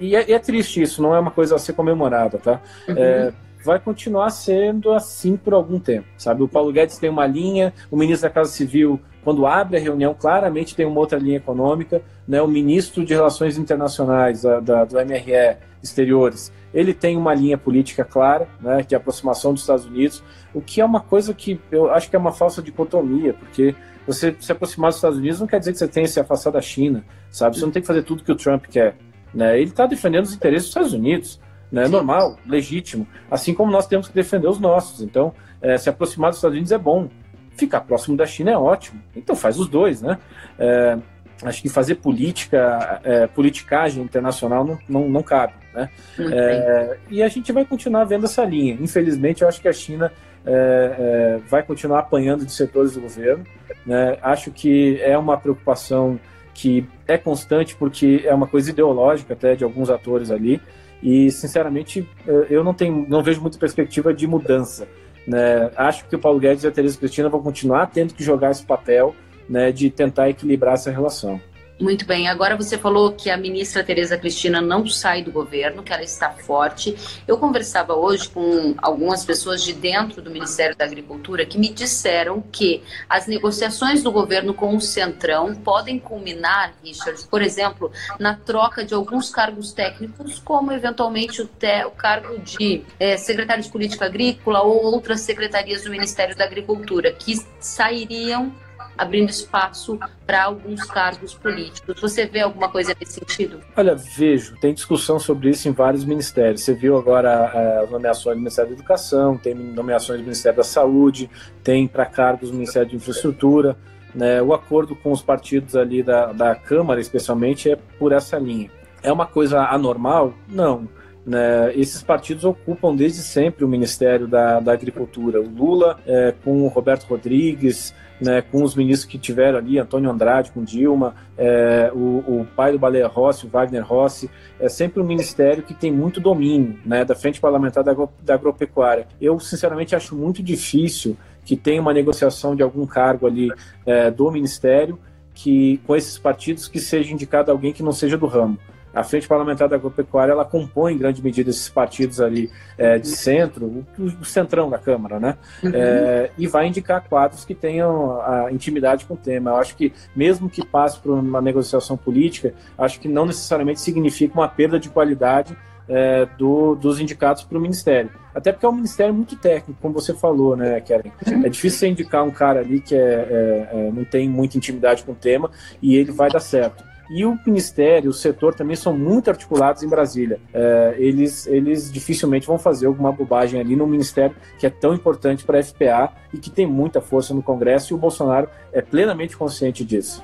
e, 0.00 0.16
é, 0.16 0.32
é, 0.32 0.38
triste 0.38 0.82
isso, 0.82 1.00
não 1.00 1.14
é 1.14 1.20
uma 1.20 1.30
coisa 1.30 1.54
a 1.54 1.58
ser 1.58 1.72
comemorada, 1.72 2.38
tá? 2.38 2.60
Uhum. 2.88 2.94
É, 2.98 3.32
vai 3.64 3.80
continuar 3.80 4.30
sendo 4.30 4.92
assim 4.92 5.36
por 5.36 5.54
algum 5.54 5.78
tempo, 5.80 6.06
sabe? 6.18 6.42
O 6.42 6.48
Paulo 6.48 6.72
Guedes 6.72 6.98
tem 6.98 7.08
uma 7.08 7.26
linha, 7.26 7.72
o 7.90 7.96
ministro 7.96 8.28
da 8.28 8.34
Casa 8.34 8.50
Civil 8.50 9.00
quando 9.24 9.46
abre 9.46 9.78
a 9.78 9.80
reunião, 9.80 10.14
claramente 10.14 10.76
tem 10.76 10.84
uma 10.84 11.00
outra 11.00 11.18
linha 11.18 11.38
econômica. 11.38 12.02
Né? 12.28 12.42
O 12.42 12.46
ministro 12.46 13.04
de 13.04 13.14
Relações 13.14 13.56
Internacionais 13.56 14.42
da, 14.42 14.84
do 14.84 14.96
MRE 14.96 15.56
Exteriores, 15.82 16.52
ele 16.74 16.92
tem 16.92 17.16
uma 17.16 17.34
linha 17.34 17.56
política 17.56 18.04
clara, 18.04 18.48
né, 18.60 18.82
de 18.82 18.94
aproximação 18.94 19.52
dos 19.52 19.62
Estados 19.62 19.84
Unidos, 19.84 20.22
o 20.54 20.60
que 20.60 20.80
é 20.80 20.84
uma 20.84 21.00
coisa 21.00 21.34
que 21.34 21.60
eu 21.70 21.90
acho 21.90 22.08
que 22.08 22.16
é 22.16 22.18
uma 22.18 22.32
falsa 22.32 22.62
dicotomia, 22.62 23.34
porque 23.34 23.74
você 24.06 24.34
se 24.40 24.50
aproximar 24.50 24.90
dos 24.90 24.96
Estados 24.96 25.18
Unidos 25.18 25.40
não 25.40 25.46
quer 25.46 25.58
dizer 25.58 25.72
que 25.72 25.78
você 25.78 25.88
tenha 25.88 26.06
se 26.06 26.18
afastar 26.18 26.50
da 26.50 26.60
China, 26.60 27.04
sabe? 27.30 27.56
Você 27.56 27.64
não 27.64 27.70
tem 27.70 27.82
que 27.82 27.86
fazer 27.86 28.02
tudo 28.02 28.24
que 28.24 28.32
o 28.32 28.36
Trump 28.36 28.64
quer. 28.66 28.96
Né? 29.34 29.60
Ele 29.60 29.70
está 29.70 29.86
defendendo 29.86 30.24
os 30.24 30.34
interesses 30.34 30.68
dos 30.68 30.70
Estados 30.70 30.92
Unidos. 30.92 31.40
Né? 31.70 31.84
É 31.84 31.88
normal, 31.88 32.38
legítimo. 32.46 33.06
Assim 33.30 33.54
como 33.54 33.70
nós 33.70 33.86
temos 33.86 34.08
que 34.08 34.14
defender 34.14 34.48
os 34.48 34.58
nossos. 34.58 35.00
Então, 35.00 35.34
é, 35.60 35.76
se 35.76 35.88
aproximar 35.88 36.30
dos 36.30 36.38
Estados 36.38 36.54
Unidos 36.54 36.72
é 36.72 36.78
bom. 36.78 37.08
Ficar 37.56 37.80
próximo 37.82 38.16
da 38.16 38.26
China 38.26 38.50
é 38.50 38.58
ótimo. 38.58 39.00
Então 39.14 39.36
faz 39.36 39.58
os 39.58 39.68
dois, 39.68 40.02
né? 40.02 40.18
É, 40.58 40.98
acho 41.42 41.62
que 41.62 41.68
fazer 41.68 41.96
política, 41.96 43.00
é, 43.04 43.26
politicagem 43.26 44.02
internacional 44.02 44.64
não, 44.64 44.78
não, 44.88 45.08
não 45.08 45.22
cabe, 45.22 45.54
né? 45.72 45.88
É, 46.18 46.96
e 47.10 47.22
a 47.22 47.28
gente 47.28 47.52
vai 47.52 47.64
continuar 47.64 48.04
vendo 48.04 48.24
essa 48.24 48.44
linha. 48.44 48.76
Infelizmente, 48.80 49.42
eu 49.42 49.48
acho 49.48 49.60
que 49.60 49.68
a 49.68 49.72
China 49.72 50.12
é, 50.46 50.96
é, 50.98 51.40
vai 51.48 51.62
continuar 51.62 52.00
apanhando 52.00 52.44
de 52.44 52.52
setores 52.52 52.92
do 52.92 53.00
governo. 53.00 53.44
Né? 53.86 54.18
Acho 54.22 54.50
que 54.50 55.00
é 55.00 55.16
uma 55.16 55.36
preocupação 55.36 56.18
que 56.52 56.86
é 57.06 57.18
constante 57.18 57.74
porque 57.74 58.22
é 58.24 58.32
uma 58.32 58.46
coisa 58.46 58.70
ideológica 58.70 59.32
até 59.32 59.54
de 59.56 59.64
alguns 59.64 59.90
atores 59.90 60.30
ali. 60.30 60.60
E 61.04 61.30
sinceramente, 61.30 62.08
eu 62.48 62.64
não 62.64 62.72
tenho, 62.72 63.06
não 63.06 63.22
vejo 63.22 63.42
muita 63.42 63.58
perspectiva 63.58 64.14
de 64.14 64.26
mudança. 64.26 64.88
Né? 65.26 65.70
Acho 65.76 66.06
que 66.06 66.16
o 66.16 66.18
Paulo 66.18 66.40
Guedes 66.40 66.64
e 66.64 66.66
a 66.66 66.70
Teresa 66.70 66.98
Cristina 66.98 67.28
vão 67.28 67.42
continuar 67.42 67.88
tendo 67.88 68.14
que 68.14 68.24
jogar 68.24 68.50
esse 68.50 68.64
papel 68.64 69.14
né, 69.46 69.70
de 69.70 69.90
tentar 69.90 70.30
equilibrar 70.30 70.74
essa 70.74 70.90
relação. 70.90 71.38
Muito 71.78 72.06
bem. 72.06 72.28
Agora 72.28 72.56
você 72.56 72.78
falou 72.78 73.12
que 73.12 73.28
a 73.28 73.36
ministra 73.36 73.82
Tereza 73.82 74.16
Cristina 74.16 74.60
não 74.60 74.86
sai 74.86 75.22
do 75.22 75.32
governo, 75.32 75.82
que 75.82 75.92
ela 75.92 76.04
está 76.04 76.30
forte. 76.30 76.96
Eu 77.26 77.36
conversava 77.36 77.94
hoje 77.94 78.28
com 78.28 78.74
algumas 78.78 79.24
pessoas 79.24 79.60
de 79.62 79.72
dentro 79.72 80.22
do 80.22 80.30
Ministério 80.30 80.76
da 80.76 80.84
Agricultura 80.84 81.44
que 81.44 81.58
me 81.58 81.68
disseram 81.68 82.40
que 82.52 82.80
as 83.08 83.26
negociações 83.26 84.04
do 84.04 84.12
governo 84.12 84.54
com 84.54 84.76
o 84.76 84.80
Centrão 84.80 85.52
podem 85.52 85.98
culminar, 85.98 86.74
Richard, 86.82 87.26
por 87.26 87.42
exemplo, 87.42 87.90
na 88.20 88.36
troca 88.36 88.84
de 88.84 88.94
alguns 88.94 89.30
cargos 89.30 89.72
técnicos, 89.72 90.38
como 90.38 90.70
eventualmente 90.70 91.42
o, 91.42 91.46
te, 91.46 91.84
o 91.86 91.90
cargo 91.90 92.38
de 92.38 92.84
é, 93.00 93.16
secretário 93.16 93.64
de 93.64 93.70
Política 93.70 94.06
Agrícola 94.06 94.62
ou 94.62 94.84
outras 94.84 95.22
secretarias 95.22 95.82
do 95.82 95.90
Ministério 95.90 96.36
da 96.36 96.44
Agricultura, 96.44 97.12
que 97.12 97.34
sairiam 97.58 98.52
abrindo 98.96 99.30
espaço 99.30 99.98
para 100.26 100.44
alguns 100.44 100.84
cargos 100.84 101.34
políticos. 101.34 102.00
Você 102.00 102.26
vê 102.26 102.40
alguma 102.40 102.68
coisa 102.68 102.94
nesse 102.98 103.14
sentido? 103.14 103.60
Olha, 103.76 103.94
vejo. 103.94 104.56
Tem 104.60 104.72
discussão 104.72 105.18
sobre 105.18 105.50
isso 105.50 105.68
em 105.68 105.72
vários 105.72 106.04
ministérios. 106.04 106.62
Você 106.62 106.74
viu 106.74 106.96
agora 106.96 107.50
eh, 107.54 107.84
as 107.84 107.90
nomeações 107.90 108.36
do 108.36 108.40
Ministério 108.40 108.70
da 108.70 108.76
Educação, 108.76 109.36
tem 109.36 109.54
nomeações 109.54 110.20
do 110.20 110.24
Ministério 110.24 110.56
da 110.58 110.64
Saúde, 110.64 111.30
tem 111.62 111.86
para 111.86 112.06
cargos 112.06 112.50
do 112.50 112.54
Ministério 112.54 112.88
de 112.88 112.96
Infraestrutura. 112.96 113.76
Né? 114.14 114.40
O 114.40 114.54
acordo 114.54 114.94
com 114.94 115.10
os 115.10 115.22
partidos 115.22 115.74
ali 115.74 116.02
da, 116.02 116.32
da 116.32 116.54
Câmara, 116.54 117.00
especialmente, 117.00 117.70
é 117.70 117.76
por 117.98 118.12
essa 118.12 118.38
linha. 118.38 118.70
É 119.02 119.12
uma 119.12 119.26
coisa 119.26 119.60
anormal? 119.64 120.32
Não. 120.48 120.88
Né, 121.26 121.72
esses 121.74 122.02
partidos 122.02 122.44
ocupam 122.44 122.94
desde 122.94 123.20
sempre 123.20 123.64
o 123.64 123.68
Ministério 123.68 124.26
da, 124.28 124.60
da 124.60 124.72
Agricultura. 124.72 125.40
O 125.40 125.48
Lula 125.48 125.98
é, 126.06 126.34
com 126.44 126.62
o 126.62 126.68
Roberto 126.68 127.04
Rodrigues, 127.04 127.94
né, 128.20 128.42
com 128.42 128.62
os 128.62 128.74
ministros 128.74 129.10
que 129.10 129.18
tiveram 129.18 129.58
ali, 129.58 129.78
Antônio 129.78 130.10
Andrade 130.10 130.52
com 130.52 130.62
Dilma, 130.62 131.14
é, 131.36 131.90
o, 131.94 132.40
o, 132.40 132.46
pai 132.54 132.72
do 132.72 132.78
Baleia 132.78 133.06
Rossi, 133.06 133.46
o 133.46 133.48
Wagner 133.48 133.84
Rossi, 133.84 134.30
é 134.60 134.68
sempre 134.68 135.00
um 135.00 135.04
ministério 135.04 135.62
que 135.62 135.74
tem 135.74 135.90
muito 135.90 136.20
domínio 136.20 136.78
né, 136.84 137.04
da 137.04 137.14
frente 137.14 137.40
parlamentar 137.40 137.82
da, 137.82 137.94
da 138.22 138.34
agropecuária. 138.34 139.06
Eu, 139.20 139.40
sinceramente, 139.40 139.96
acho 139.96 140.14
muito 140.14 140.42
difícil 140.42 141.16
que 141.44 141.56
tenha 141.56 141.80
uma 141.80 141.92
negociação 141.92 142.54
de 142.54 142.62
algum 142.62 142.86
cargo 142.86 143.26
ali 143.26 143.50
é, 143.84 144.10
do 144.10 144.30
ministério 144.30 144.98
que 145.34 145.80
com 145.86 145.96
esses 145.96 146.16
partidos 146.16 146.68
que 146.68 146.78
seja 146.78 147.12
indicado 147.12 147.50
alguém 147.50 147.72
que 147.72 147.82
não 147.82 147.92
seja 147.92 148.16
do 148.16 148.26
ramo 148.26 148.58
a 148.94 149.02
Frente 149.02 149.26
Parlamentar 149.26 149.68
da 149.68 149.76
Agropecuária 149.76 150.32
ela 150.32 150.44
compõe 150.44 150.94
em 150.94 150.98
grande 150.98 151.22
medida 151.22 151.50
esses 151.50 151.68
partidos 151.68 152.20
ali 152.20 152.50
é, 152.78 152.98
de 152.98 153.08
centro, 153.08 153.84
o, 153.98 154.24
centrão 154.24 154.70
da 154.70 154.78
Câmara, 154.78 155.18
né? 155.18 155.36
Uhum. 155.62 155.70
É, 155.74 156.30
e 156.38 156.46
vai 156.46 156.66
indicar 156.66 157.04
quadros 157.08 157.44
que 157.44 157.54
tenham 157.54 158.20
a 158.20 158.52
intimidade 158.52 159.04
com 159.04 159.14
o 159.14 159.16
tema. 159.16 159.50
Eu 159.50 159.56
acho 159.56 159.76
que, 159.76 159.92
mesmo 160.14 160.48
que 160.48 160.64
passe 160.64 160.98
por 160.98 161.12
uma 161.12 161.40
negociação 161.40 161.96
política, 161.96 162.54
acho 162.78 163.00
que 163.00 163.08
não 163.08 163.26
necessariamente 163.26 163.80
significa 163.80 164.34
uma 164.34 164.48
perda 164.48 164.78
de 164.78 164.88
qualidade 164.88 165.56
é, 165.88 166.26
do, 166.38 166.74
dos 166.74 167.00
indicados 167.00 167.42
para 167.42 167.58
o 167.58 167.60
Ministério. 167.60 168.10
Até 168.34 168.52
porque 168.52 168.64
é 168.64 168.68
um 168.68 168.72
Ministério 168.72 169.14
muito 169.14 169.36
técnico, 169.36 169.78
como 169.80 169.94
você 169.94 170.14
falou, 170.14 170.56
né, 170.56 170.80
Karen? 170.80 171.10
É 171.44 171.48
difícil 171.48 171.78
você 171.78 171.88
indicar 171.88 172.24
um 172.24 172.30
cara 172.30 172.60
ali 172.60 172.80
que 172.80 172.94
é, 172.94 172.98
é, 172.98 173.68
é 173.72 173.90
não 173.92 174.04
tem 174.04 174.28
muita 174.28 174.56
intimidade 174.56 175.02
com 175.04 175.12
o 175.12 175.16
tema 175.16 175.50
e 175.82 175.96
ele 175.96 176.10
vai 176.10 176.30
dar 176.30 176.40
certo 176.40 176.93
e 177.10 177.24
o 177.24 177.38
Ministério, 177.46 178.10
o 178.10 178.14
setor 178.14 178.54
também 178.54 178.76
são 178.76 178.96
muito 178.96 179.28
articulados 179.28 179.82
em 179.82 179.88
Brasília. 179.88 180.40
É, 180.52 180.94
eles, 180.98 181.46
eles 181.46 181.92
dificilmente 181.92 182.46
vão 182.46 182.58
fazer 182.58 182.86
alguma 182.86 183.12
bobagem 183.12 183.60
ali 183.60 183.76
no 183.76 183.86
Ministério 183.86 184.34
que 184.58 184.66
é 184.66 184.70
tão 184.70 184.94
importante 184.94 185.44
para 185.44 185.58
a 185.58 185.62
FPA 185.62 186.12
e 186.32 186.38
que 186.38 186.50
tem 186.50 186.66
muita 186.66 187.00
força 187.00 187.34
no 187.34 187.42
Congresso 187.42 187.92
e 187.92 187.94
o 187.94 187.98
Bolsonaro 187.98 188.48
é 188.72 188.80
plenamente 188.80 189.36
consciente 189.36 189.84
disso. 189.84 190.22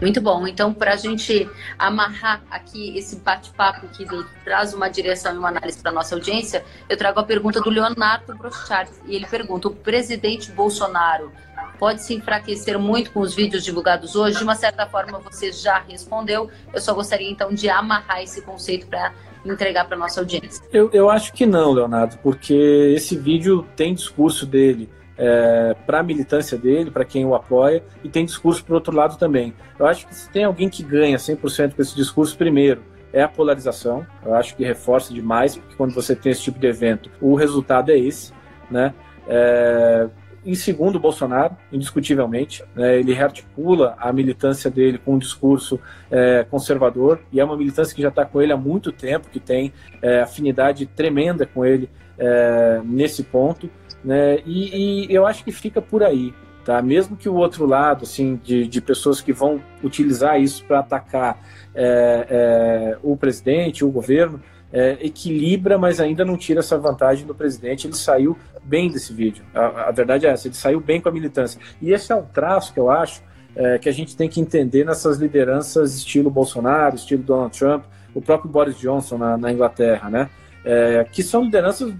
Muito 0.00 0.20
bom. 0.20 0.46
Então, 0.46 0.74
para 0.74 0.92
a 0.92 0.96
gente 0.96 1.48
amarrar 1.78 2.42
aqui 2.50 2.96
esse 2.98 3.16
bate-papo 3.16 3.88
que 3.88 4.06
traz 4.44 4.74
uma 4.74 4.88
direção 4.88 5.34
e 5.34 5.38
uma 5.38 5.48
análise 5.48 5.78
para 5.80 5.90
nossa 5.90 6.14
audiência, 6.14 6.64
eu 6.88 6.96
trago 6.96 7.18
a 7.18 7.24
pergunta 7.24 7.60
do 7.60 7.70
Leonardo 7.70 8.36
Brochard. 8.36 8.90
E 9.06 9.16
ele 9.16 9.26
pergunta: 9.26 9.68
o 9.68 9.74
presidente 9.74 10.52
Bolsonaro 10.52 11.32
pode 11.78 12.02
se 12.02 12.14
enfraquecer 12.14 12.78
muito 12.78 13.10
com 13.12 13.20
os 13.20 13.34
vídeos 13.34 13.64
divulgados 13.64 14.16
hoje? 14.16 14.38
De 14.38 14.44
uma 14.44 14.54
certa 14.54 14.86
forma, 14.86 15.18
você 15.18 15.52
já 15.52 15.78
respondeu. 15.78 16.50
Eu 16.72 16.80
só 16.80 16.94
gostaria 16.94 17.30
então 17.30 17.52
de 17.52 17.68
amarrar 17.68 18.22
esse 18.22 18.42
conceito 18.42 18.86
para 18.86 19.12
entregar 19.44 19.86
para 19.86 19.96
nossa 19.96 20.20
audiência. 20.20 20.62
Eu, 20.72 20.90
eu 20.92 21.08
acho 21.08 21.32
que 21.32 21.46
não, 21.46 21.72
Leonardo, 21.72 22.18
porque 22.18 22.92
esse 22.96 23.16
vídeo 23.16 23.66
tem 23.76 23.94
discurso 23.94 24.44
dele 24.44 24.88
é, 25.18 25.74
para 25.86 26.00
a 26.00 26.02
militância 26.02 26.58
dele, 26.58 26.90
para 26.90 27.04
quem 27.04 27.24
o 27.24 27.34
apoia, 27.34 27.82
e 28.02 28.08
tem 28.08 28.24
discurso 28.24 28.64
para 28.64 28.74
outro 28.74 28.94
lado 28.94 29.16
também. 29.16 29.54
Eu 29.78 29.86
acho 29.86 30.06
que 30.06 30.14
se 30.14 30.28
tem 30.30 30.44
alguém 30.44 30.68
que 30.68 30.82
ganha 30.82 31.16
100% 31.16 31.74
com 31.74 31.82
esse 31.82 31.94
discurso, 31.94 32.36
primeiro, 32.36 32.82
é 33.12 33.22
a 33.22 33.28
polarização. 33.28 34.06
Eu 34.24 34.34
acho 34.34 34.56
que 34.56 34.64
reforça 34.64 35.14
demais, 35.14 35.56
porque 35.56 35.76
quando 35.76 35.94
você 35.94 36.14
tem 36.14 36.32
esse 36.32 36.42
tipo 36.42 36.58
de 36.58 36.66
evento, 36.66 37.10
o 37.20 37.34
resultado 37.34 37.90
é 37.90 37.98
esse, 37.98 38.32
né? 38.70 38.92
É... 39.26 40.08
Em 40.46 40.54
segundo, 40.54 41.00
Bolsonaro, 41.00 41.56
indiscutivelmente. 41.72 42.62
Né? 42.74 42.98
Ele 43.00 43.12
rearticula 43.12 43.96
a 43.98 44.12
militância 44.12 44.70
dele 44.70 44.96
com 44.96 45.14
um 45.14 45.18
discurso 45.18 45.80
é, 46.10 46.46
conservador, 46.48 47.20
e 47.32 47.40
é 47.40 47.44
uma 47.44 47.56
militância 47.56 47.94
que 47.94 48.00
já 48.00 48.08
está 48.08 48.24
com 48.24 48.40
ele 48.40 48.52
há 48.52 48.56
muito 48.56 48.92
tempo, 48.92 49.28
que 49.28 49.40
tem 49.40 49.72
é, 50.00 50.20
afinidade 50.20 50.86
tremenda 50.86 51.44
com 51.44 51.64
ele 51.64 51.90
é, 52.18 52.80
nesse 52.84 53.24
ponto 53.24 53.68
né? 54.06 54.38
E, 54.46 55.08
e, 55.08 55.12
eu 55.12 55.26
acho 55.26 55.42
que 55.42 55.50
fica 55.50 55.82
por 55.82 56.04
aí, 56.04 56.32
tá? 56.64 56.80
Mesmo 56.80 57.16
que 57.16 57.28
o 57.28 57.34
outro 57.34 57.66
lado, 57.66 58.04
assim, 58.04 58.40
de, 58.42 58.64
de 58.68 58.80
pessoas 58.80 59.20
que 59.20 59.32
vão 59.32 59.60
utilizar 59.82 60.40
isso 60.40 60.64
para 60.64 60.78
atacar 60.78 61.42
é, 61.74 62.26
é, 62.30 62.98
o 63.02 63.16
presidente, 63.16 63.84
o 63.84 63.90
governo, 63.90 64.40
é, 64.72 64.98
equilibra, 65.00 65.78
mas 65.78 66.00
ainda 66.00 66.24
não 66.24 66.36
tira 66.36 66.60
essa 66.60 66.78
vantagem 66.78 67.26
do 67.26 67.34
presidente. 67.34 67.86
Ele 67.86 67.94
saiu 67.94 68.36
bem 68.62 68.90
desse 68.90 69.12
vídeo. 69.12 69.44
A, 69.54 69.88
a, 69.88 69.90
verdade 69.90 70.26
é 70.26 70.30
essa, 70.30 70.48
ele 70.48 70.54
saiu 70.54 70.80
bem 70.80 71.00
com 71.00 71.08
a 71.08 71.12
militância. 71.12 71.60
E 71.80 71.92
esse 71.92 72.12
é 72.12 72.14
um 72.14 72.24
traço 72.24 72.72
que 72.72 72.80
eu 72.80 72.90
acho 72.90 73.22
é, 73.54 73.78
que 73.78 73.88
a 73.88 73.92
gente 73.92 74.16
tem 74.16 74.28
que 74.28 74.40
entender 74.40 74.84
nessas 74.84 75.18
lideranças 75.18 75.94
estilo 75.94 76.30
Bolsonaro, 76.30 76.96
estilo 76.96 77.22
Donald 77.22 77.56
Trump, 77.56 77.84
o 78.14 78.20
próprio 78.20 78.50
Boris 78.50 78.78
Johnson 78.78 79.18
na, 79.18 79.36
na 79.36 79.52
Inglaterra, 79.52 80.10
né? 80.10 80.28
é, 80.66 81.06
que 81.10 81.22
são 81.22 81.44
lideranças, 81.44 81.94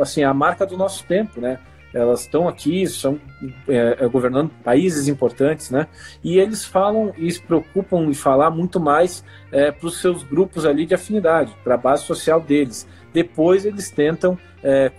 assim, 0.00 0.24
a 0.24 0.32
marca 0.32 0.64
do 0.64 0.74
nosso 0.74 1.04
tempo, 1.04 1.38
né? 1.38 1.58
Elas 1.94 2.22
estão 2.22 2.46
aqui, 2.46 2.82
estão 2.82 3.18
é, 3.68 3.96
é, 4.00 4.08
governando 4.08 4.50
países 4.62 5.08
importantes, 5.08 5.70
né? 5.70 5.86
E 6.22 6.38
eles 6.38 6.64
falam 6.64 7.12
e 7.16 7.30
se 7.30 7.40
preocupam 7.40 8.04
em 8.04 8.14
falar 8.14 8.50
muito 8.50 8.78
mais 8.78 9.24
é, 9.50 9.70
para 9.70 9.86
os 9.86 10.00
seus 10.00 10.22
grupos 10.22 10.66
ali 10.66 10.84
de 10.84 10.94
afinidade, 10.94 11.56
para 11.64 11.74
a 11.74 11.78
base 11.78 12.04
social 12.04 12.40
deles. 12.40 12.86
Depois 13.12 13.64
eles 13.64 13.90
tentam 13.90 14.38
é, 14.62 14.90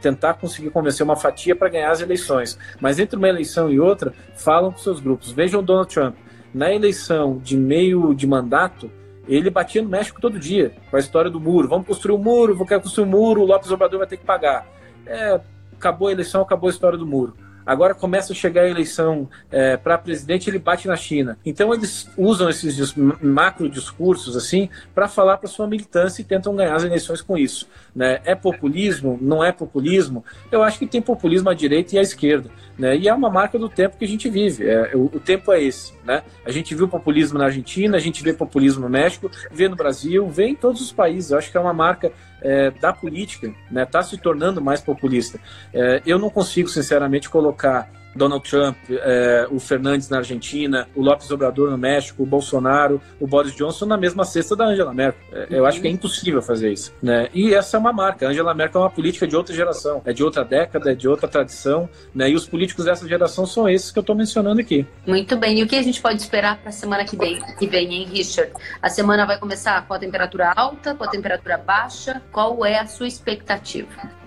tentar 0.00 0.34
conseguir 0.34 0.70
convencer 0.70 1.04
uma 1.04 1.16
fatia 1.16 1.56
para 1.56 1.68
ganhar 1.68 1.90
as 1.90 2.00
eleições. 2.00 2.58
Mas 2.80 2.98
entre 2.98 3.16
uma 3.16 3.28
eleição 3.28 3.70
e 3.70 3.80
outra, 3.80 4.12
falam 4.36 4.70
com 4.70 4.78
seus 4.78 5.00
grupos. 5.00 5.32
Vejam 5.32 5.62
Donald 5.64 5.92
Trump. 5.92 6.14
Na 6.54 6.72
eleição 6.72 7.38
de 7.38 7.56
meio 7.56 8.14
de 8.14 8.26
mandato, 8.26 8.90
ele 9.28 9.50
batia 9.50 9.82
no 9.82 9.88
México 9.88 10.20
todo 10.20 10.38
dia, 10.38 10.72
com 10.90 10.96
a 10.96 11.00
história 11.00 11.30
do 11.30 11.40
muro. 11.40 11.68
Vamos 11.68 11.86
construir 11.86 12.14
um 12.14 12.22
muro, 12.22 12.54
vou 12.54 12.66
querer 12.66 12.80
construir 12.80 13.06
um 13.06 13.10
muro, 13.10 13.42
o 13.42 13.46
Lopes 13.46 13.70
Obrador 13.70 13.98
vai 13.98 14.08
ter 14.08 14.16
que 14.16 14.24
pagar. 14.24 14.66
É, 15.04 15.40
acabou 15.78 16.08
a 16.08 16.12
eleição, 16.12 16.42
acabou 16.42 16.68
a 16.68 16.72
história 16.72 16.98
do 16.98 17.06
muro. 17.06 17.34
Agora 17.66 17.96
começa 17.96 18.32
a 18.32 18.36
chegar 18.36 18.62
a 18.62 18.68
eleição 18.68 19.28
é, 19.50 19.76
para 19.76 19.98
presidente, 19.98 20.48
ele 20.48 20.60
bate 20.60 20.86
na 20.86 20.94
China. 20.94 21.36
Então 21.44 21.74
eles 21.74 22.08
usam 22.16 22.48
esses 22.48 22.94
macro 22.94 23.68
discursos 23.68 24.36
assim 24.36 24.68
para 24.94 25.08
falar 25.08 25.38
para 25.38 25.48
sua 25.48 25.66
militância 25.66 26.22
e 26.22 26.24
tentam 26.24 26.54
ganhar 26.54 26.76
as 26.76 26.84
eleições 26.84 27.20
com 27.20 27.36
isso. 27.36 27.68
Né? 27.92 28.20
É 28.24 28.36
populismo? 28.36 29.18
Não 29.20 29.42
é 29.42 29.50
populismo? 29.50 30.24
Eu 30.52 30.62
acho 30.62 30.78
que 30.78 30.86
tem 30.86 31.02
populismo 31.02 31.50
à 31.50 31.54
direita 31.54 31.96
e 31.96 31.98
à 31.98 32.02
esquerda. 32.02 32.48
Né? 32.78 32.96
E 32.98 33.08
é 33.08 33.12
uma 33.12 33.28
marca 33.28 33.58
do 33.58 33.68
tempo 33.68 33.96
que 33.96 34.04
a 34.04 34.08
gente 34.08 34.28
vive. 34.28 34.68
É, 34.68 34.94
o, 34.94 35.06
o, 35.06 35.18
tempo 35.18 35.50
é 35.52 35.60
esse. 35.60 35.92
Né? 36.04 36.22
A 36.44 36.52
gente 36.52 36.72
viu 36.72 36.86
populismo 36.86 37.36
na 37.36 37.46
Argentina, 37.46 37.96
a 37.96 38.00
gente 38.00 38.22
vê 38.22 38.32
populismo 38.32 38.82
no 38.82 38.88
México, 38.88 39.28
vê 39.50 39.68
no 39.68 39.74
Brasil, 39.74 40.28
vê 40.28 40.46
em 40.46 40.54
todos 40.54 40.80
os 40.80 40.92
países. 40.92 41.32
Eu 41.32 41.38
acho 41.38 41.50
que 41.50 41.56
é 41.56 41.60
uma 41.60 41.72
marca 41.72 42.12
é, 42.40 42.70
da 42.70 42.92
política, 42.92 43.48
está 43.48 43.60
né, 43.70 43.84
tá 43.84 44.02
se 44.02 44.16
tornando 44.18 44.60
mais 44.60 44.80
populista. 44.80 45.38
É, 45.72 46.02
eu 46.06 46.18
não 46.18 46.30
consigo, 46.30 46.68
sinceramente, 46.68 47.28
colocar 47.28 47.90
Donald 48.16 48.48
Trump, 48.48 48.76
é, 48.90 49.46
o 49.50 49.60
Fernandes 49.60 50.08
na 50.08 50.18
Argentina, 50.18 50.88
o 50.94 51.02
Lopes 51.02 51.30
Obrador 51.30 51.70
no 51.70 51.78
México, 51.78 52.22
o 52.22 52.26
Bolsonaro, 52.26 53.00
o 53.20 53.26
Boris 53.26 53.54
Johnson 53.54 53.86
na 53.86 53.96
mesma 53.96 54.24
cesta 54.24 54.56
da 54.56 54.66
Angela 54.66 54.92
Merkel. 54.92 55.20
É, 55.32 55.46
eu 55.50 55.66
acho 55.66 55.80
que 55.80 55.86
é 55.86 55.90
impossível 55.90 56.42
fazer 56.42 56.72
isso. 56.72 56.92
Né? 57.02 57.28
E 57.34 57.54
essa 57.54 57.76
é 57.76 57.80
uma 57.80 57.92
marca. 57.92 58.26
A 58.26 58.30
Angela 58.30 58.54
Merkel 58.54 58.80
é 58.80 58.84
uma 58.84 58.90
política 58.90 59.26
de 59.26 59.36
outra 59.36 59.54
geração, 59.54 60.02
é 60.04 60.12
de 60.12 60.24
outra 60.24 60.44
década, 60.44 60.92
é 60.92 60.94
de 60.94 61.08
outra 61.08 61.28
tradição. 61.28 61.88
Né? 62.14 62.30
E 62.30 62.34
os 62.34 62.46
políticos 62.46 62.84
dessa 62.84 63.06
geração 63.06 63.46
são 63.46 63.68
esses 63.68 63.90
que 63.90 63.98
eu 63.98 64.02
estou 64.02 64.16
mencionando 64.16 64.60
aqui. 64.60 64.86
Muito 65.06 65.36
bem. 65.36 65.60
E 65.60 65.62
o 65.62 65.66
que 65.66 65.76
a 65.76 65.82
gente 65.82 66.00
pode 66.00 66.20
esperar 66.20 66.58
para 66.58 66.70
a 66.70 66.72
semana 66.72 67.04
que 67.04 67.16
vem, 67.16 67.40
que 67.58 67.66
vem, 67.66 67.94
hein, 67.94 68.08
Richard? 68.10 68.52
A 68.80 68.88
semana 68.88 69.26
vai 69.26 69.38
começar 69.38 69.86
com 69.86 69.94
a 69.94 69.98
temperatura 69.98 70.52
alta, 70.56 70.94
com 70.94 71.04
a 71.04 71.08
temperatura 71.08 71.58
baixa. 71.58 72.22
Qual 72.32 72.64
é 72.64 72.78
a 72.78 72.86
sua 72.86 73.06
expectativa? 73.06 74.25